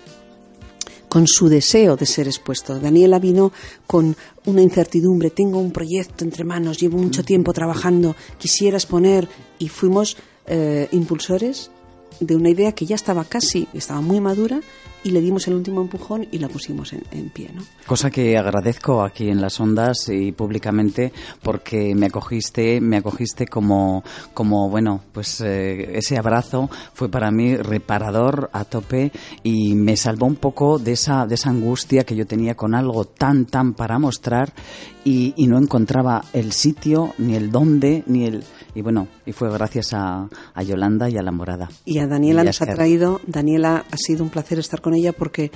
[1.14, 2.80] con su deseo de ser expuesto.
[2.80, 3.52] Daniela vino
[3.86, 9.28] con una incertidumbre, tengo un proyecto entre manos, llevo mucho tiempo trabajando, quisiera exponer
[9.60, 10.16] y fuimos
[10.48, 11.70] eh, impulsores
[12.18, 14.60] de una idea que ya estaba casi, estaba muy madura
[15.04, 17.50] y le dimos el último empujón y la pusimos en, en pie.
[17.54, 17.62] ¿no?
[17.86, 21.12] Cosa que agradezco aquí en las ondas y públicamente
[21.42, 27.56] porque me acogiste, me acogiste como, como bueno, pues eh, ese abrazo fue para mí
[27.56, 29.12] reparador a tope
[29.42, 33.04] y me salvó un poco de esa, de esa angustia que yo tenía con algo
[33.04, 34.52] tan, tan para mostrar
[35.04, 38.42] y, y no encontraba el sitio, ni el dónde, ni el,
[38.74, 41.70] y bueno, y fue gracias a, a Yolanda y a la morada.
[41.84, 45.12] Y a Daniela Y nos ha traído, Daniela ha sido un placer estar con ella
[45.12, 45.50] porque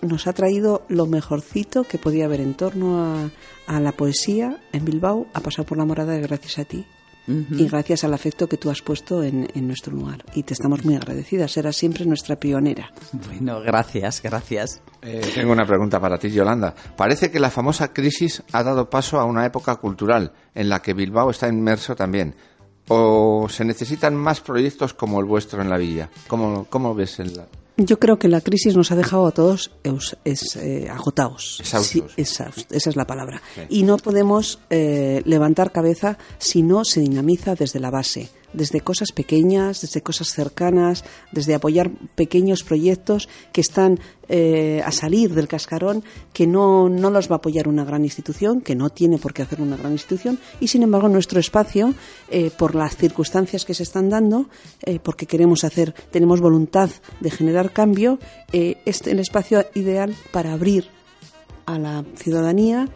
[0.00, 3.30] nos ha traído lo mejorcito que podía haber en torno a,
[3.66, 6.84] a la poesía en Bilbao, ha pasado por la morada gracias a ti.
[7.26, 10.24] Y gracias al afecto que tú has puesto en, en nuestro lugar.
[10.34, 11.52] Y te estamos muy agradecidas.
[11.52, 12.92] Serás siempre nuestra pionera.
[13.28, 14.82] Bueno, gracias, gracias.
[15.02, 16.74] Eh, tengo una pregunta para ti, Yolanda.
[16.96, 20.94] Parece que la famosa crisis ha dado paso a una época cultural en la que
[20.94, 22.34] Bilbao está inmerso también.
[22.88, 26.10] ¿O se necesitan más proyectos como el vuestro en la villa?
[26.26, 27.40] ¿Cómo, cómo ves el,
[27.78, 31.58] Yo creo que la crisis nos ha dejado a todos es, eh, agotados.
[31.84, 33.40] Sí, exhaust- esa es la palabra.
[33.70, 39.12] Y no podemos eh, levantar cabeza si no se dinamiza desde la base, desde cosas
[39.12, 46.04] pequeñas, desde cosas cercanas, desde apoyar pequeños proyectos que están eh, a salir del cascarón,
[46.32, 49.42] que no, no los va a apoyar una gran institución, que no tiene por qué
[49.42, 51.94] hacer una gran institución, y sin embargo nuestro espacio,
[52.30, 54.46] eh, por las circunstancias que se están dando,
[54.82, 58.18] eh, porque queremos hacer, tenemos voluntad de generar cambio,
[58.52, 60.88] eh, es el espacio ideal para abrir
[61.66, 62.88] a la ciudadanía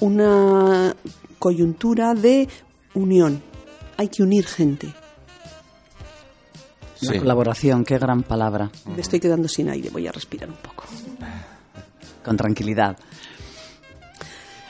[0.00, 0.96] una
[1.38, 2.48] coyuntura de
[2.94, 3.42] unión.
[3.98, 4.86] Hay que unir gente.
[7.02, 7.18] La Sí.
[7.18, 8.70] colaboración, qué gran palabra.
[8.86, 10.84] Me estoy quedando sin aire, voy a respirar un poco.
[12.24, 12.96] Con tranquilidad.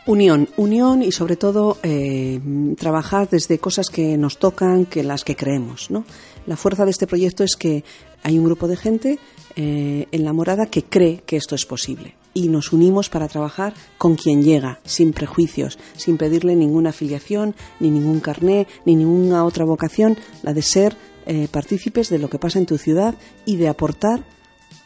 [0.06, 2.40] Unión, unión y sobre todo eh,
[2.78, 5.90] trabajar desde cosas que nos tocan, que las que creemos.
[5.90, 6.04] ¿no?
[6.46, 7.84] La fuerza de este proyecto es que
[8.22, 9.18] hay un grupo de gente
[9.56, 13.74] eh, en la morada que cree que esto es posible y nos unimos para trabajar
[13.98, 19.64] con quien llega, sin prejuicios, sin pedirle ninguna afiliación, ni ningún carné, ni ninguna otra
[19.64, 20.96] vocación, la de ser
[21.26, 24.24] eh, partícipes de lo que pasa en tu ciudad y de aportar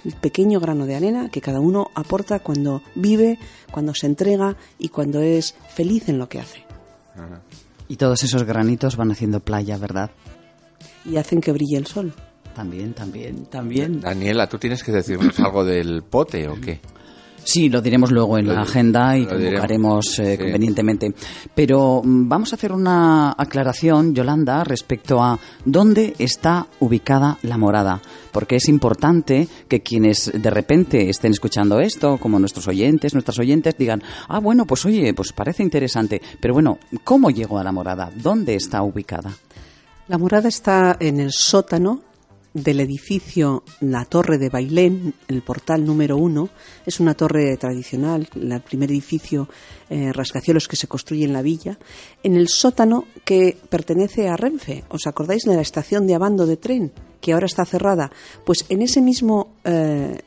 [0.05, 3.39] el pequeño grano de arena que cada uno aporta cuando vive,
[3.71, 6.65] cuando se entrega y cuando es feliz en lo que hace.
[7.87, 10.11] Y todos esos granitos van haciendo playa, ¿verdad?
[11.05, 12.15] Y hacen que brille el sol.
[12.55, 14.01] También, también, también.
[14.01, 16.81] Daniela, ¿tú tienes que decirnos algo del pote o qué?
[17.45, 20.43] Sí, lo diremos luego en Lo la agenda y lo convocaremos eh, Sí.
[20.43, 21.13] convenientemente.
[21.55, 28.01] Pero mm, vamos a hacer una aclaración, Yolanda, respecto a dónde está ubicada la morada.
[28.31, 33.77] Porque es importante que quienes de repente estén escuchando esto, como nuestros oyentes, nuestras oyentes,
[33.77, 36.23] digan, ah, bueno, pues oye, pues parece interesante.
[36.41, 38.11] Pero bueno, ¿cómo llegó a la morada?
[38.15, 39.33] ¿Dónde está ubicada?
[40.09, 42.01] La morada está en el sótano
[42.55, 46.51] del edificio La Torre de Bailén, el portal número uno.
[46.87, 49.49] Es una torre tradicional, el primer edificio
[49.89, 51.79] eh, rascacielos que se construye en la villa.
[52.23, 54.85] En el sótano que pertenece a Renfe.
[54.89, 56.93] ¿Os acordáis de la estación de Abando de tren?
[57.23, 58.11] que ahora está cerrada,
[58.45, 60.23] pues en ese mismo eh,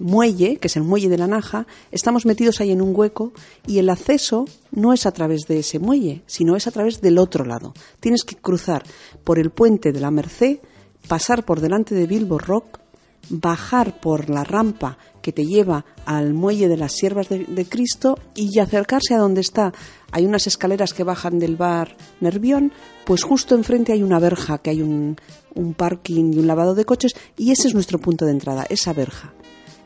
[0.00, 3.32] muelle, que es el muelle de la Naja, estamos metidos ahí en un hueco
[3.68, 7.18] y el acceso no es a través de ese muelle, sino es a través del
[7.18, 7.72] otro lado.
[8.00, 8.82] Tienes que cruzar
[9.22, 10.58] por el puente de la Merced,
[11.08, 12.80] pasar por delante de Bilbo Rock,
[13.28, 18.58] bajar por la rampa que te lleva al muelle de las Siervas de, Cristo y
[18.58, 19.72] acercarse a donde está.
[20.12, 22.72] Hay unas escaleras que bajan del bar Nervión,
[23.04, 25.16] pues justo enfrente hay una verja, que hay un,
[25.54, 28.92] un parking y un lavado de coches, y ese es nuestro punto de entrada, esa
[28.92, 29.32] verja.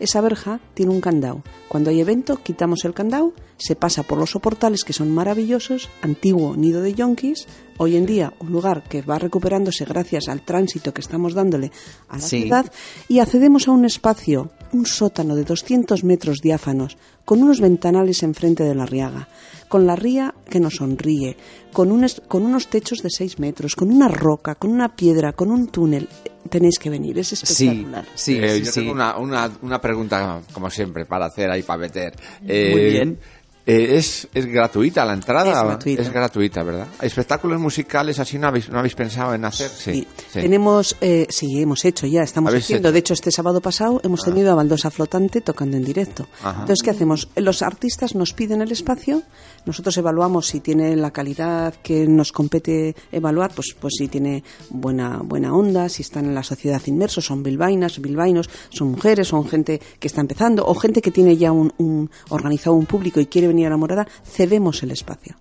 [0.01, 1.43] Esa verja tiene un candado.
[1.69, 6.57] Cuando hay evento, quitamos el candado, se pasa por los soportales que son maravillosos, antiguo
[6.57, 7.47] nido de yonkis,
[7.79, 11.71] hoy en día un lugar que va recuperándose gracias al tránsito que estamos dándole
[12.09, 12.43] a la Sí.
[12.43, 12.71] ciudad,
[13.09, 18.65] y accedemos a un espacio, un sótano de 200 metros diáfanos, con unos ventanales enfrente
[18.65, 19.29] de la riaga,
[19.69, 21.37] con la ría que nos sonríe,
[21.73, 25.33] con, un es- con unos techos de 6 metros, con una roca, con una piedra,
[25.33, 26.09] con un túnel.
[26.51, 27.35] Tenéis que venir, es Sí,
[27.67, 28.05] espectacular.
[28.15, 28.81] sí, Eh, sí, yo sí.
[28.81, 32.15] tengo una, una, una pregunta, como siempre, para hacer ahí, para meter.
[32.43, 33.19] Muy Eh, bien.
[33.67, 35.51] Eh, es, es gratuita la entrada.
[35.51, 36.03] Es gratuita.
[36.03, 36.87] Es gratuita, ¿verdad?
[37.01, 39.71] Espectáculos musicales así no habéis, no habéis pensado en hacer.
[39.71, 39.93] Sí.
[39.93, 40.09] Sí.
[40.33, 40.41] sí.
[40.41, 42.89] Tenemos, eh, sí, hemos hecho ya, estamos ¿Habéis haciendo.
[42.89, 42.93] hecho?
[42.93, 46.27] De hecho, este sábado pasado hemos tenido a Baldosa Flotante tocando en directo.
[46.43, 46.61] Ajá.
[46.61, 47.29] Entonces, ¿qué hacemos?
[47.37, 49.23] Los artistas nos piden el espacio,
[49.67, 55.21] nosotros evaluamos si tiene la calidad que nos compete evaluar, pues, pues si tiene buena,
[55.25, 59.81] buena onda, si están en la sociedad inmersos, son bilbainas, bilbainos, son mujeres, son gente
[59.99, 63.49] que está empezando, o gente que tiene ya un, un- organizado un público y quiere
[63.49, 65.37] venir a la morada, cedemos el espacio.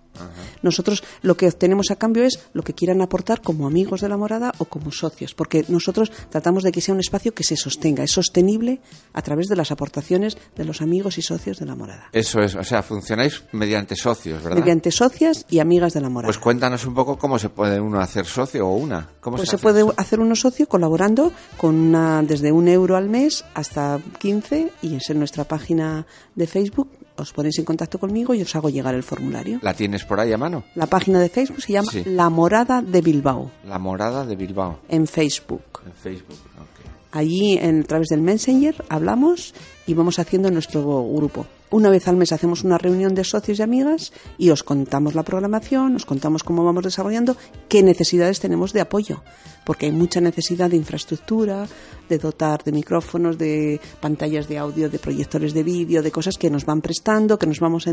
[0.62, 4.16] Nosotros lo que obtenemos a cambio es lo que quieran aportar como amigos de la
[4.16, 8.04] morada o como socios, porque nosotros tratamos de que sea un espacio que se sostenga,
[8.04, 8.80] es sostenible
[9.12, 12.08] a través de las aportaciones de los amigos y socios de la morada.
[12.12, 14.58] Eso es, o sea, funcionáis mediante socios, ¿verdad?
[14.58, 16.28] Mediante socias y amigas de la morada.
[16.28, 19.08] Pues cuéntanos un poco cómo se puede uno hacer socio o una.
[19.20, 19.94] ¿Cómo Pues se, puede eso?
[19.96, 25.10] hacer uno socio colaborando con una, desde un euro al mes hasta 15 y es
[25.10, 26.88] en nuestra página de Facebook.
[27.16, 29.60] Os ponéis en contacto conmigo y os hago llegar el formulario.
[29.62, 30.64] ¿La tienes por ahí a mano?
[30.74, 32.02] La página de Facebook se llama Sí.
[32.06, 35.62] La Morada de Bilbao La morada de Bilbao, en Facebook.
[35.86, 36.36] en Facebook.
[36.58, 37.03] ok.
[37.14, 39.54] Allí, en, a través del Messenger, hablamos
[39.86, 41.46] y vamos haciendo nuestro grupo.
[41.70, 45.22] Una vez al mes hacemos una reunión de socios y amigas y os contamos la
[45.22, 47.36] programación, os contamos cómo vamos desarrollando,
[47.68, 49.22] qué necesidades tenemos de apoyo,
[49.64, 51.68] porque hay mucha necesidad de infraestructura,
[52.08, 56.50] de dotar de micrófonos, de pantallas de audio, de proyectores de vídeo, de cosas que
[56.50, 57.92] nos van prestando, que nos vamos a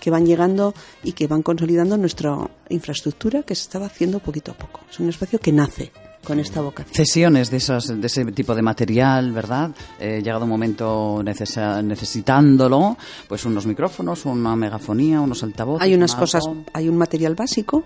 [0.00, 2.36] que van llegando y que van consolidando nuestra
[2.70, 4.80] infraestructura que se estaba haciendo poquito a poco.
[4.90, 5.92] Es un espacio que nace
[6.28, 6.94] con esta vocación.
[6.94, 9.70] Cesiones de, esos, de ese tipo de material, ¿verdad?
[9.98, 15.82] Eh, llegado un momento necesitándolo, pues unos micrófonos, una megafonía, unos altavoces.
[15.82, 17.84] Hay unas un cosas, hay un material básico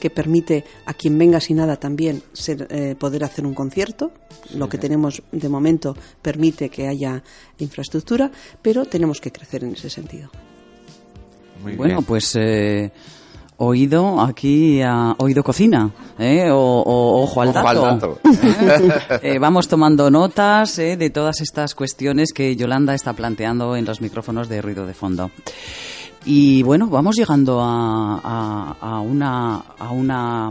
[0.00, 4.10] que permite a quien venga sin nada también ser, eh, poder hacer un concierto.
[4.54, 7.22] Lo que tenemos de momento permite que haya
[7.58, 8.30] infraestructura,
[8.62, 10.30] pero tenemos que crecer en ese sentido.
[11.62, 12.04] Muy Bueno, bien.
[12.06, 12.90] pues eh,
[13.64, 16.50] oído aquí, a, oído cocina, ¿eh?
[16.50, 17.86] o, o ojo al Ojo dato.
[17.86, 18.18] al dato.
[19.22, 24.00] Eh, vamos tomando notas eh, de todas estas cuestiones que Yolanda está planteando en los
[24.00, 25.30] micrófonos de ruido de fondo.
[26.24, 30.50] Y bueno, vamos llegando a, a- a una, a una,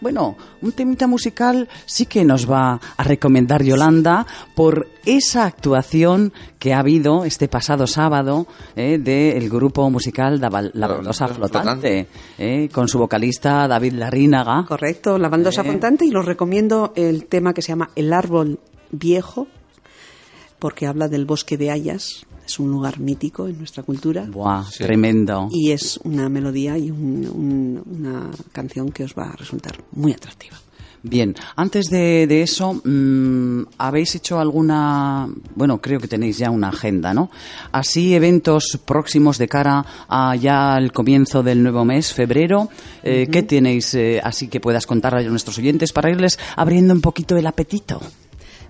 [0.00, 6.72] bueno, un temita musical sí que nos va a recomendar Yolanda por esa actuación que
[6.74, 8.46] ha habido este pasado sábado
[8.76, 12.06] eh, del grupo musical La, Baldosa Flotante,
[12.38, 14.64] eh, con su vocalista David Larrínaga.
[14.66, 15.70] Correcto, la baldosa Eh.
[15.70, 19.46] flotante y los recomiendo el tema que se llama El árbol viejo,
[20.58, 22.26] porque habla del bosque de hayas.
[22.48, 24.24] Es un lugar mítico en nuestra cultura.
[24.26, 24.82] Buah, Sí.
[24.82, 25.50] tremendo.
[25.52, 30.12] Y es una melodía y un- un- una canción que os va a resultar muy
[30.12, 30.56] atractiva.
[31.02, 36.70] Bien, antes de, de eso, mm, ¿habéis hecho alguna, bueno, creo que tenéis ya una
[36.70, 37.30] agenda, ¿no?
[37.70, 42.70] Así, eventos próximos de cara a ya el comienzo del nuevo mes, febrero,
[43.04, 47.02] eh, ¿qué tenéis eh, así que puedas contar a nuestros oyentes para irles abriendo un
[47.02, 48.00] poquito el apetito?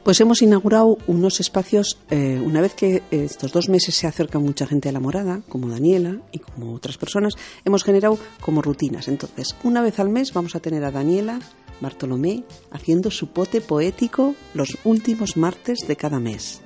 [0.05, 4.67] Pues hemos inaugurado unos espacios, eh, una vez que estos dos meses se acerca mucha
[4.67, 7.35] gente a la morada, como Daniela y como otras personas,
[7.65, 9.09] hemos generado como rutinas.
[9.09, 11.41] Entonces, una vez al mes vamos a tener a Daniela
[11.81, 16.63] Bartolomé haciendo su pote poético los últimos martes de cada mes.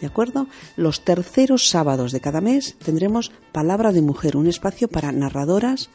[0.00, 0.48] ¿De acuerdo?
[0.76, 5.90] Los terceros sábados de cada mes tendremos Palabra de Mujer, un espacio para narradoras,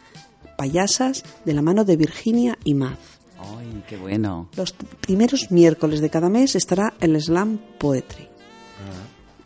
[0.58, 3.17] payasas, de la mano de Virginia y Maz.
[3.40, 4.50] ¡Ay, qué bueno!
[4.56, 8.28] Los primeros miércoles de cada mes estará el Slam Poetry.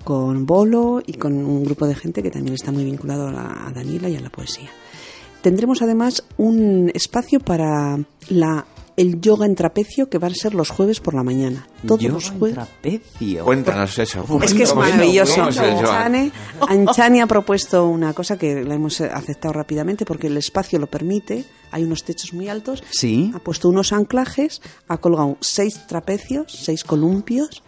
[0.03, 3.67] Con Bolo y con un grupo de gente que también está muy vinculado a, la-
[3.67, 4.69] a Daniela y a la poesía.
[5.43, 8.65] Tendremos además un espacio para la,
[8.97, 11.67] el yoga en trapecio que va a ser los jueves por la mañana.
[11.85, 12.55] Todos Yoga los en jueves.
[12.55, 13.45] trapecio.
[13.45, 14.25] Cuéntanos eso.
[14.43, 15.43] Es que es ¿Cómo maravilloso.
[15.43, 16.31] Anchane,
[16.67, 21.45] Anchane ha propuesto una cosa que la hemos aceptado rápidamente porque el espacio lo permite.
[21.71, 22.83] Hay unos techos muy altos.
[22.91, 23.31] Sí.
[23.33, 27.63] Ha puesto unos anclajes, ha colgado seis trapecios, seis columpios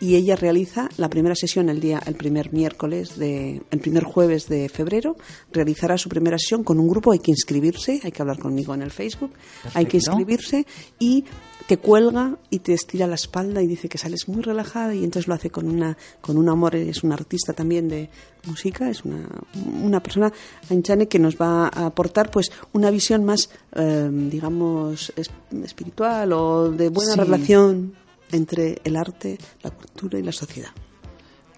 [0.00, 4.48] y ella realiza la primera sesión el día, el primer miércoles de, el primer jueves
[4.48, 5.16] de febrero.
[5.52, 7.12] Realizará su primera sesión con un grupo.
[7.12, 8.00] Hay que inscribirse.
[8.04, 9.32] Hay que hablar conmigo en el Facebook.
[9.74, 10.66] Hay que inscribirse
[10.98, 11.24] y
[11.68, 15.28] te cuelga y te estira la espalda y dice que sales muy relajada y entonces
[15.28, 18.08] lo hace con una con un amor es un artista también de
[18.46, 19.28] música es una,
[19.82, 20.32] una persona
[20.70, 25.30] Anchane que nos va a aportar pues una visión más eh, digamos es-
[25.62, 27.20] espiritual o de buena Sí.
[27.20, 27.92] relación
[28.32, 30.70] entre el arte la cultura y la sociedad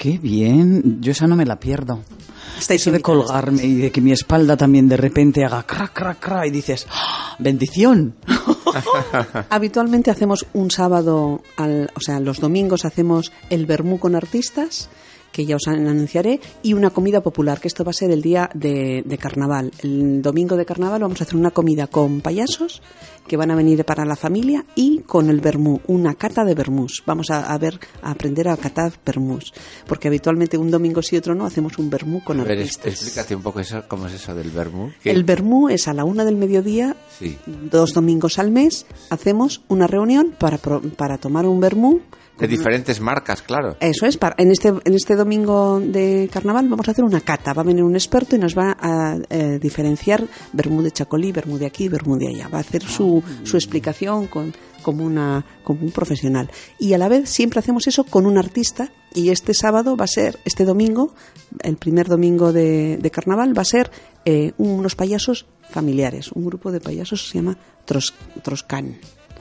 [0.01, 1.03] ¡Qué bien!
[1.03, 2.01] Yo esa no me la pierdo.
[2.59, 6.18] Estáis Eso de colgarme y de que mi espalda también de repente haga crac, crac,
[6.18, 7.36] crac y dices, ¡Ah!
[7.38, 8.14] ¡bendición!
[9.51, 14.88] Habitualmente hacemos un sábado, al, o sea, los domingos hacemos el Bermú con artistas,
[15.33, 18.51] que ya os anunciaré, y una comida popular, que esto va a ser el día
[18.55, 19.70] de, de carnaval.
[19.83, 22.83] El domingo de carnaval vamos a hacer una comida con payasos
[23.28, 27.05] que van a venir para la familia y con el vermú, una cata de vermús.
[27.07, 29.53] Vamos a, a ver, a aprender a catar vermús,
[29.87, 32.87] porque habitualmente un domingo sí y otro no hacemos un vermú con A ver, artistas.
[32.87, 34.91] explícate un poco eso, cómo es eso del vermú.
[35.01, 35.12] ¿Qué?
[35.12, 37.39] El vermú es a la una del mediodía, Sí.
[37.70, 42.01] dos domingos al mes, hacemos una reunión para, para tomar un vermú.
[42.41, 43.76] De diferentes marcas, claro.
[43.80, 47.53] Eso es, para, en, este, en este domingo de carnaval vamos a hacer una cata.
[47.53, 51.59] Va a venir un experto y nos va a eh, diferenciar vermú de chacolí, vermú
[51.59, 52.49] de aquí, vermú de allá.
[52.49, 56.51] Va a hacer su, su explicación con, como, una, como un profesional.
[56.78, 58.91] Y a la vez siempre hacemos eso con un artista.
[59.12, 61.14] Y este sábado va a ser, este domingo,
[61.62, 63.91] el primer domingo de, de carnaval, va a ser
[64.24, 66.32] eh, unos payasos familiares.
[66.32, 68.99] Un grupo de payasos que se llama Tros, Troscán.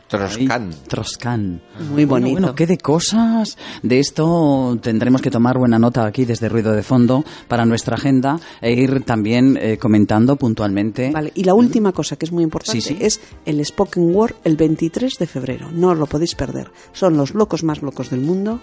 [0.09, 0.71] Troscan.
[0.87, 1.61] Troscan.
[1.91, 2.41] Muy Bueno, bonito.
[2.41, 3.57] Bueno, qué de cosas.
[3.83, 8.39] De esto tendremos que tomar buena nota aquí desde Ruido de Fondo para nuestra agenda
[8.59, 11.11] e ir también eh, comentando puntualmente.
[11.11, 12.97] Vale, y la última cosa que es muy importante Sí, sí.
[12.99, 15.69] es el Spoken Word el 23 de febrero.
[15.71, 16.71] No os lo podéis perder.
[16.91, 18.59] Son los locos más locos del mundo.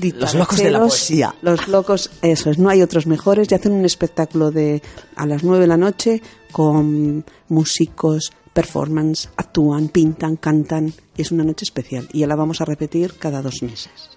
[0.00, 1.34] Los locos de la poesía.
[1.42, 3.50] Los locos, eso es, no hay otros mejores.
[3.50, 4.80] Y hacen un espectáculo de
[5.16, 10.92] a las 9 de la noche con músicos, performance, actúan, pintan, cantan.
[11.16, 12.08] Y es una noche especial.
[12.12, 14.10] Y ya la vamos a repetir cada dos meses.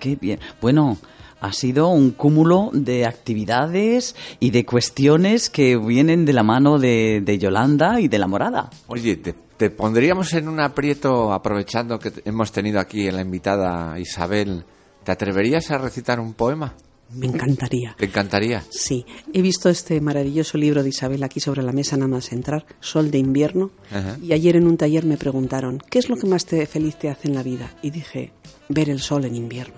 [0.00, 0.40] Qué bien.
[0.60, 0.98] Bueno,
[1.40, 7.22] ha sido un cúmulo de actividades y de cuestiones que vienen de la mano de,
[7.24, 8.68] de Yolanda y de la morada.
[8.88, 13.96] Oye, te, te pondríamos en un aprieto aprovechando que hemos tenido aquí a la invitada
[13.96, 14.64] Isabel.
[15.04, 16.74] ¿Te atreverías a recitar un poema?
[17.12, 17.94] Me encantaría.
[17.96, 18.64] ¿Te encantaría?
[18.70, 22.66] Sí, he visto este maravilloso libro de Isabel aquí sobre la mesa nada más entrar,
[22.80, 24.18] Sol de invierno, Ajá.
[24.20, 27.08] y ayer en un taller me preguntaron, ¿qué es lo que más te, feliz te
[27.10, 27.72] hace en la vida?
[27.82, 28.32] Y dije,
[28.68, 29.76] ver el sol en invierno.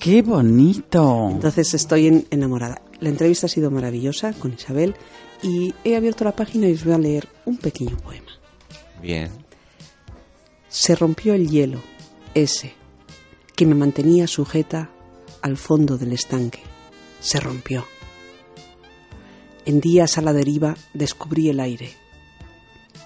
[0.00, 1.28] ¡Qué bonito!
[1.30, 2.82] Entonces estoy en- enamorada.
[3.00, 4.94] La entrevista ha sido maravillosa con Isabel
[5.42, 8.32] y he abierto la página y os voy a leer un pequeño poema.
[9.00, 9.30] Bien.
[10.68, 11.80] Se rompió el hielo,
[12.34, 12.74] ese,
[13.54, 14.90] que me mantenía sujeta
[15.44, 16.62] al fondo del estanque.
[17.20, 17.86] Se rompió.
[19.66, 21.92] En días a la deriva descubrí el aire.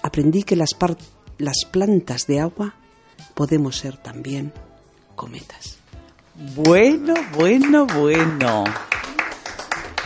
[0.03, 0.97] Aprendí que las, par-
[1.37, 2.75] las plantas de agua
[3.33, 4.53] podemos ser también
[5.17, 5.77] cometas.
[6.55, 8.63] Bueno, bueno, bueno.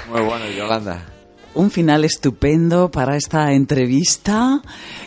[0.09, 1.12] Muy bueno, Yolanda.
[1.55, 4.61] Un final estupendo para esta entrevista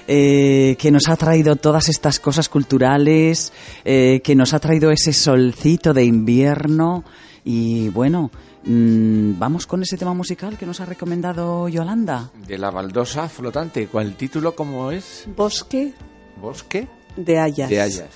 [0.07, 3.53] eh, que nos ha traído todas estas cosas culturales,
[3.85, 7.03] eh, que nos ha traído ese solcito de invierno
[7.45, 8.31] y bueno,
[8.65, 12.31] mm, vamos con ese tema musical que nos ha recomendado Yolanda.
[12.47, 13.89] De la baldosa flotante.
[13.89, 15.25] ¿Cuál título cómo es?
[15.37, 15.95] Bosque
[16.41, 16.87] ¿Bosque?
[17.17, 17.71] de hayas.
[17.71, 18.11] De hayas.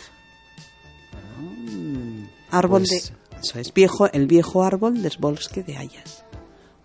[2.51, 3.21] Árbol Pues- de...
[3.43, 6.25] Eso es, viejo, el viejo árbol del bosque de hayas.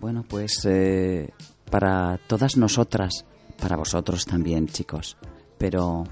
[0.05, 1.31] Bueno, pues eh,
[1.71, 3.25] para todas nosotras,
[3.59, 5.17] para vosotros también, chicos,
[5.57, 6.03] pero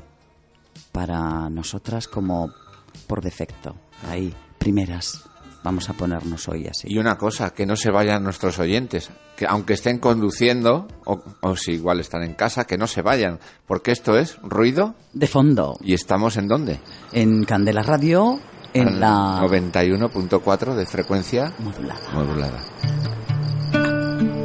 [0.91, 2.52] para nosotras como
[3.06, 3.76] por defecto,
[4.10, 5.22] ahí, primeras,
[5.64, 6.88] vamos a ponernos hoy así.
[6.89, 11.56] Y una cosa, que no se vayan nuestros oyentes, que aunque estén conduciendo, o, o
[11.56, 13.38] si igual están en casa, que no se vayan,
[13.68, 16.80] porque esto es ruido De fondo, y estamos en dónde?
[17.12, 18.39] en Candela Radio,
[18.74, 22.12] en la 91.4 de frecuencia modulada.
[22.12, 22.60] modulada.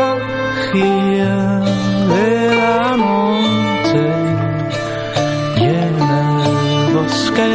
[0.00, 1.36] magia
[2.12, 2.30] de
[2.60, 4.04] la noche
[5.56, 7.52] y en el bosque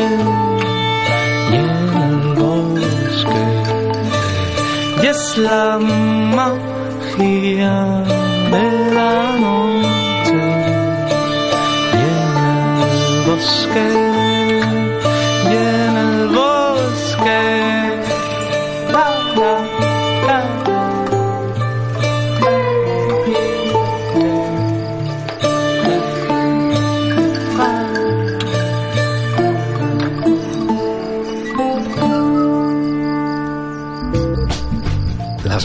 [1.52, 3.44] y en el bosque.
[5.02, 5.78] Y es la
[6.38, 7.76] magia
[8.54, 8.66] de
[8.98, 9.16] la
[9.46, 10.44] noche
[11.94, 12.36] y en
[12.90, 14.23] el bosque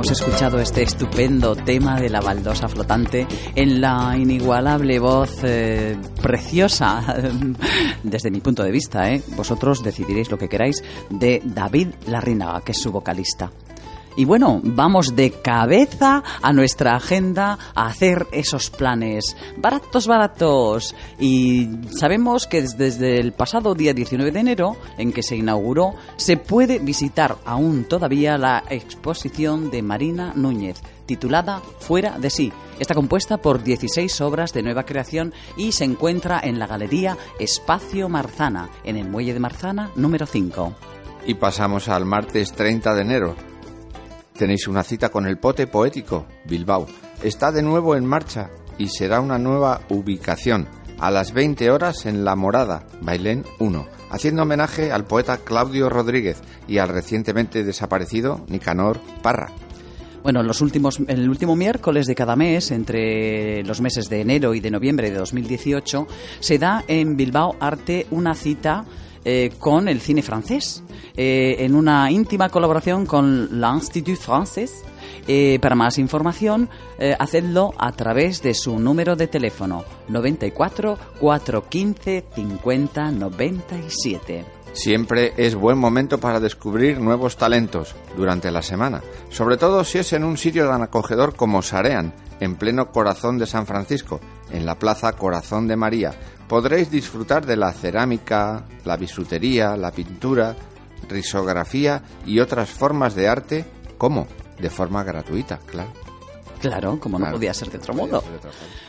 [0.00, 7.04] Hemos escuchado este estupendo tema de la baldosa flotante en la inigualable voz eh, preciosa,
[8.02, 9.20] desde mi punto de vista, ¿eh?
[9.36, 13.50] vosotros decidiréis lo que queráis, de David Larrinaga, que es su vocalista.
[14.16, 20.94] Y bueno, vamos de cabeza a nuestra agenda a hacer esos planes baratos, baratos.
[21.18, 26.36] Y sabemos que desde el pasado día 19 de enero, en que se inauguró, se
[26.36, 32.52] puede visitar aún todavía la exposición de Marina Núñez, titulada Fuera de sí.
[32.78, 38.08] Está compuesta por 16 obras de nueva creación y se encuentra en la galería Espacio
[38.08, 40.74] Marzana, en el Muelle de Marzana número 5.
[41.26, 43.49] Y pasamos al martes 30 de enero.
[44.40, 46.86] Tenéis una cita con el Pote Poético, Bilbao.
[47.22, 50.66] Está de nuevo en marcha y será una nueva ubicación,
[50.98, 56.40] a las 20 horas en La Morada, Bailén 1, haciendo homenaje al poeta Claudio Rodríguez
[56.66, 59.52] y al recientemente desaparecido Nicanor Parra.
[60.22, 64.60] Bueno, los últimos, el último miércoles de cada mes, entre los meses de enero y
[64.60, 66.06] de noviembre de 2018,
[66.40, 68.86] se da en Bilbao Arte una cita
[69.24, 70.82] eh, con el cine francés,
[71.16, 74.82] eh, en una íntima colaboración con l'Institut Français.
[75.28, 76.68] Eh, para más información,
[76.98, 84.59] eh, hacedlo a través de su número de teléfono 94 415 50 97.
[84.72, 90.12] Siempre es buen momento para descubrir nuevos talentos durante la semana, sobre todo si es
[90.12, 94.78] en un sitio tan acogedor como Sarean, en pleno corazón de San Francisco, en la
[94.78, 96.12] Plaza Corazón de María.
[96.48, 100.56] Podréis disfrutar de la cerámica, la bisutería, la pintura,
[101.08, 103.64] risografía y otras formas de arte,
[103.98, 104.26] ¿cómo?
[104.58, 105.99] De forma gratuita, claro.
[106.60, 107.36] Claro, como no Claro.
[107.38, 108.20] podía ser de otro modo.
[108.20, 108.26] de.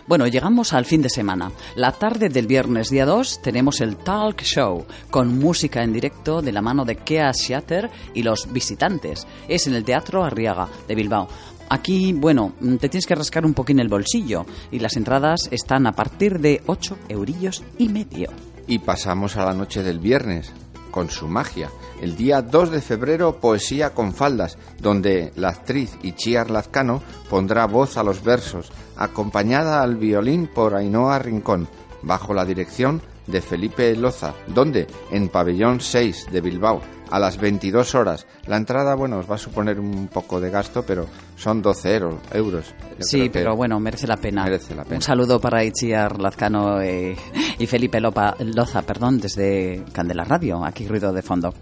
[0.08, 1.52] Bueno, llegamos al fin de semana.
[1.76, 6.52] La tarde del viernes día 2 tenemos el Talk Show con música en directo de
[6.52, 9.26] la mano de Kea Shatter y los visitantes.
[9.48, 11.28] Es en el Teatro Arriaga de Bilbao.
[11.70, 12.52] Aquí, bueno,
[12.82, 16.62] te tienes que rascar un poquín el bolsillo y las entradas están a partir de
[16.66, 18.30] 8 eurillos y medio.
[18.68, 20.52] Y pasamos a la noche del viernes,
[20.92, 21.70] con su magia.
[22.02, 27.98] El día 2 de febrero, Poesía con faldas, donde la actriz Ichiar Lazcano pondrá voz
[27.98, 31.68] a los versos, acompañada al violín por Ainhoa Rincón,
[32.04, 33.02] bajo la dirección
[33.32, 38.26] de Felipe Loza, donde en Pabellón 6 de Bilbao, a las 22 horas.
[38.48, 42.20] La entrada, bueno, os va a suponer un poco de gasto, pero son 12 euro-
[42.34, 42.74] euros.
[43.00, 44.44] Sí, pero bueno, merece la pena.
[44.46, 44.96] Merece la pena.
[44.98, 47.18] Un saludo para Itziar Lazcano eh,
[47.60, 51.54] y Felipe Lopa- Loza, perdón, desde Candela Radio, aquí ruido de fondo.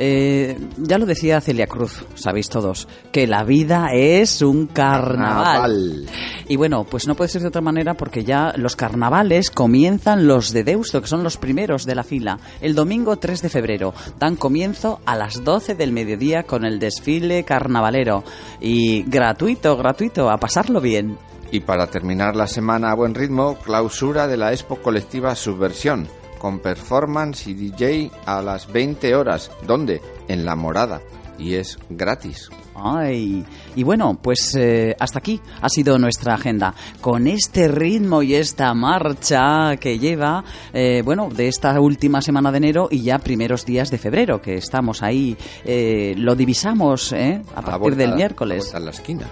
[0.00, 5.44] Eh, ya lo decía Celia Cruz, sabéis todos, que la vida es un carnaval.
[5.44, 6.06] Carnaval.
[6.46, 10.52] Y bueno, pues no puede ser de otra manera porque ya los carnavales comienzan los
[10.52, 12.38] de Deusto, que son los primeros de la fila.
[12.60, 17.42] El domingo 3 de febrero dan comienzo a las 12 del mediodía con el desfile
[17.44, 18.22] carnavalero.
[18.60, 21.18] Y gratuito, gratuito, a pasarlo bien.
[21.50, 26.08] Y para terminar la semana a buen ritmo, clausura de la Expo Colectiva Subversión,
[26.38, 29.50] con performance y DJ a las 20 horas.
[29.66, 30.00] ¿Dónde?
[30.28, 31.00] En La Morada.
[31.38, 32.50] Y es gratis.
[32.80, 33.44] Ay,
[33.76, 36.74] y bueno, pues eh, hasta aquí ha sido nuestra agenda.
[37.00, 42.58] Con este ritmo y esta marcha que lleva, eh, bueno, de esta última semana de
[42.58, 47.40] enero y ya primeros días de febrero, que estamos ahí, eh, lo divisamos ¿eh?
[47.54, 48.58] a partir vuelta- del a miércoles.
[48.58, 49.26] vuelta en la esquina.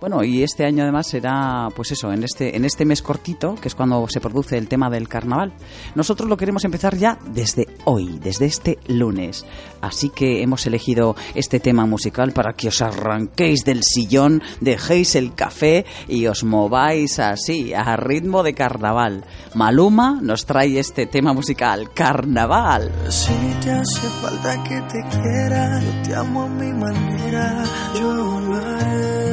[0.00, 3.66] Bueno, y este año además será, pues eso, en este, en este mes cortito, que
[3.66, 5.52] es cuando se produce el tema del carnaval.
[5.96, 9.44] Nosotros lo queremos empezar ya desde hoy, desde este lunes.
[9.80, 15.34] Así que hemos elegido este tema musical para que os arranquéis del sillón, dejéis el
[15.34, 19.24] café y os mováis así, a ritmo de carnaval.
[19.54, 22.92] Maluma nos trae este tema musical, Carnaval.
[23.08, 27.64] Si te hace falta que te quiera, yo te amo a mi manera,
[27.98, 29.27] yo lo haré.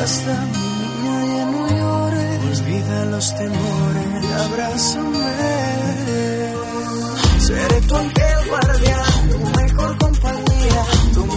[0.00, 0.68] Basta, mi
[1.02, 4.08] niña, ya no llores, olvida los temores
[4.44, 5.34] abrázame.
[7.40, 10.82] Seré tu ángel guardián, tu mejor compañía,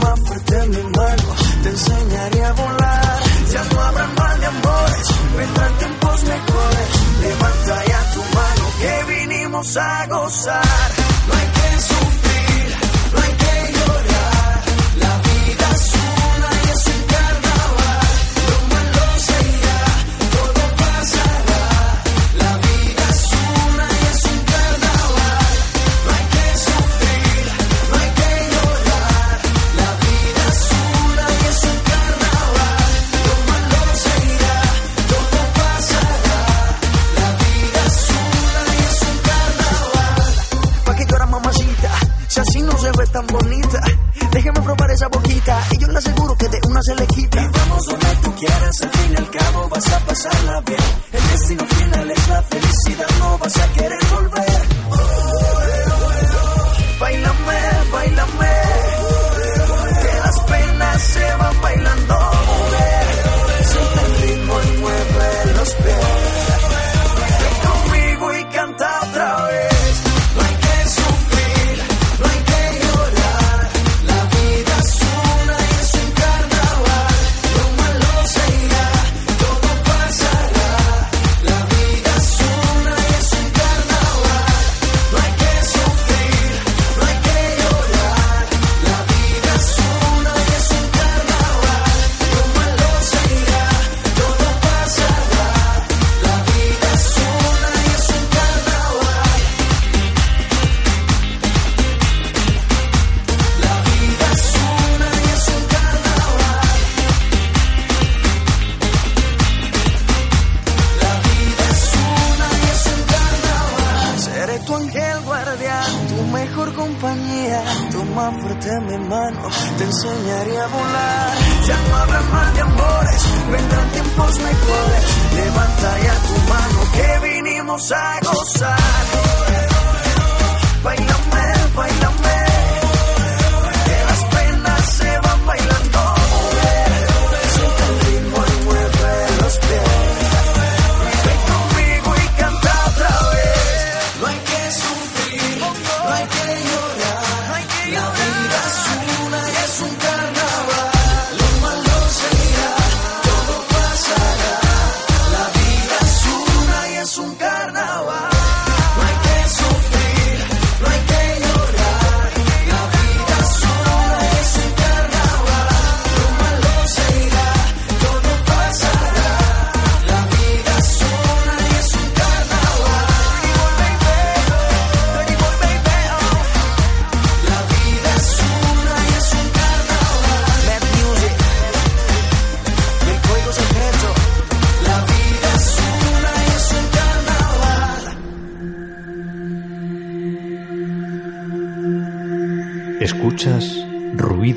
[0.02, 1.30] más fuerte mi mano,
[1.64, 3.20] te enseñaré a volar.
[3.52, 5.08] Ya no habrá mal de amores,
[5.38, 6.90] vendrán tiempos mejores.
[7.24, 10.90] Levanta ya tu mano que vinimos a gozar.
[11.28, 12.76] No hay que sufrir,
[13.14, 14.01] no hay que llorar.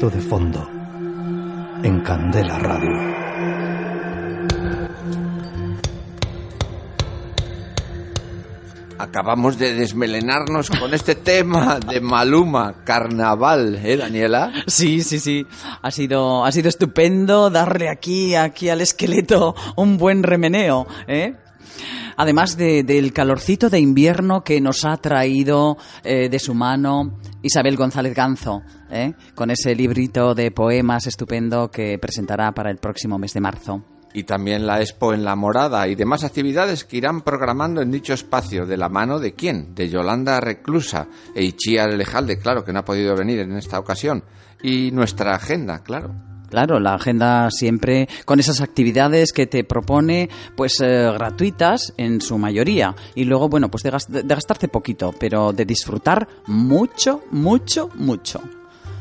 [0.04, 0.68] Ruido de fondo
[1.82, 3.14] en Candela Radio.
[8.98, 14.52] Acabamos de desmelenarnos con este tema de Maluma, carnaval, ¿eh, Daniela?
[14.66, 15.46] Sí, sí, sí.
[15.82, 21.34] Ha sido, ha sido estupendo darle aquí, aquí al esqueleto un buen remeneo, ¿eh?
[22.16, 27.76] Además de- del calorcito de invierno que nos ha traído eh, de su mano Isabel
[27.76, 29.14] González Ganzo, ¿eh?
[29.34, 33.84] con ese librito de poemas estupendo que presentará para el próximo mes de marzo.
[34.16, 38.12] Y también la Expo en La Morada y demás actividades que irán programando en dicho
[38.12, 38.64] espacio.
[38.64, 39.74] ¿De la mano de quién?
[39.74, 44.22] De Yolanda Reclusa e Ichia Lejalde, claro, que no ha podido venir en esta ocasión.
[44.62, 46.14] Y nuestra agenda, claro.
[46.54, 52.38] Claro, la agenda siempre con esas actividades que te propone, pues eh, gratuitas en su
[52.38, 52.94] mayoría.
[53.16, 58.40] Y luego, bueno, pues de, gas- de gastarte poquito, pero de disfrutar mucho, mucho, mucho.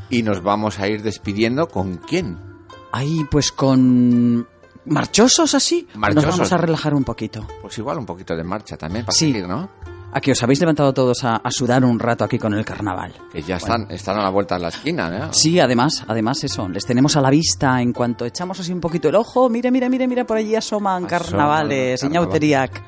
[0.09, 2.39] Y nos vamos a ir despidiendo con quién.
[2.91, 4.47] Ahí, pues con
[4.85, 6.25] marchosos así, Marchosos.
[6.25, 7.45] nos vamos a relajar un poquito.
[7.61, 9.27] Pues igual un poquito de marcha también para Sí.
[9.31, 9.69] seguir, ¿no?
[10.15, 13.13] A que os habéis levantado todos a, a sudar un rato aquí con el carnaval.
[13.31, 15.33] Que ya están, están a la vuelta de la esquina, ¿no?
[15.33, 19.09] Sí, además, además eso, les tenemos a la vista en cuanto echamos así un poquito
[19.09, 22.03] el ojo, mira, mira, mira, mira, por allí asoman Asoman carnavales.
[22.03, 22.83] Iñauteriac.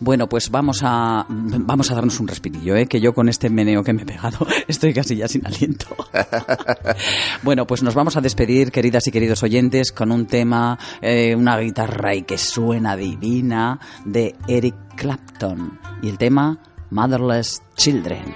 [0.00, 2.86] Bueno, pues vamos a vamos a darnos un respirillo, ¿eh?
[2.86, 5.86] que yo con este meneo que me he pegado estoy casi ya sin aliento.
[7.42, 11.58] bueno, pues nos vamos a despedir, queridas y queridos oyentes, con un tema, eh, una
[11.58, 16.58] guitarra y que suena divina de Eric Clapton y el tema
[16.90, 18.34] Motherless Children.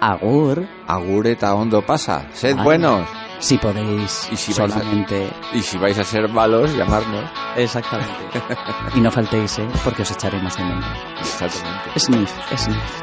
[0.00, 0.66] Agur.
[0.86, 2.26] Agur eta ondo pasa.
[2.32, 3.19] Sed buenos.
[3.40, 5.30] Si podéis, Y si a- solamente.
[5.52, 7.24] Y si vais a ser malos, llamarnos.
[7.56, 8.12] Exactamente.
[8.94, 9.68] y no faltéis, ¿eh?
[9.82, 10.86] Porque os echaremos de menos.
[11.20, 11.98] Exactamente.
[11.98, 13.02] Sniff, sniff.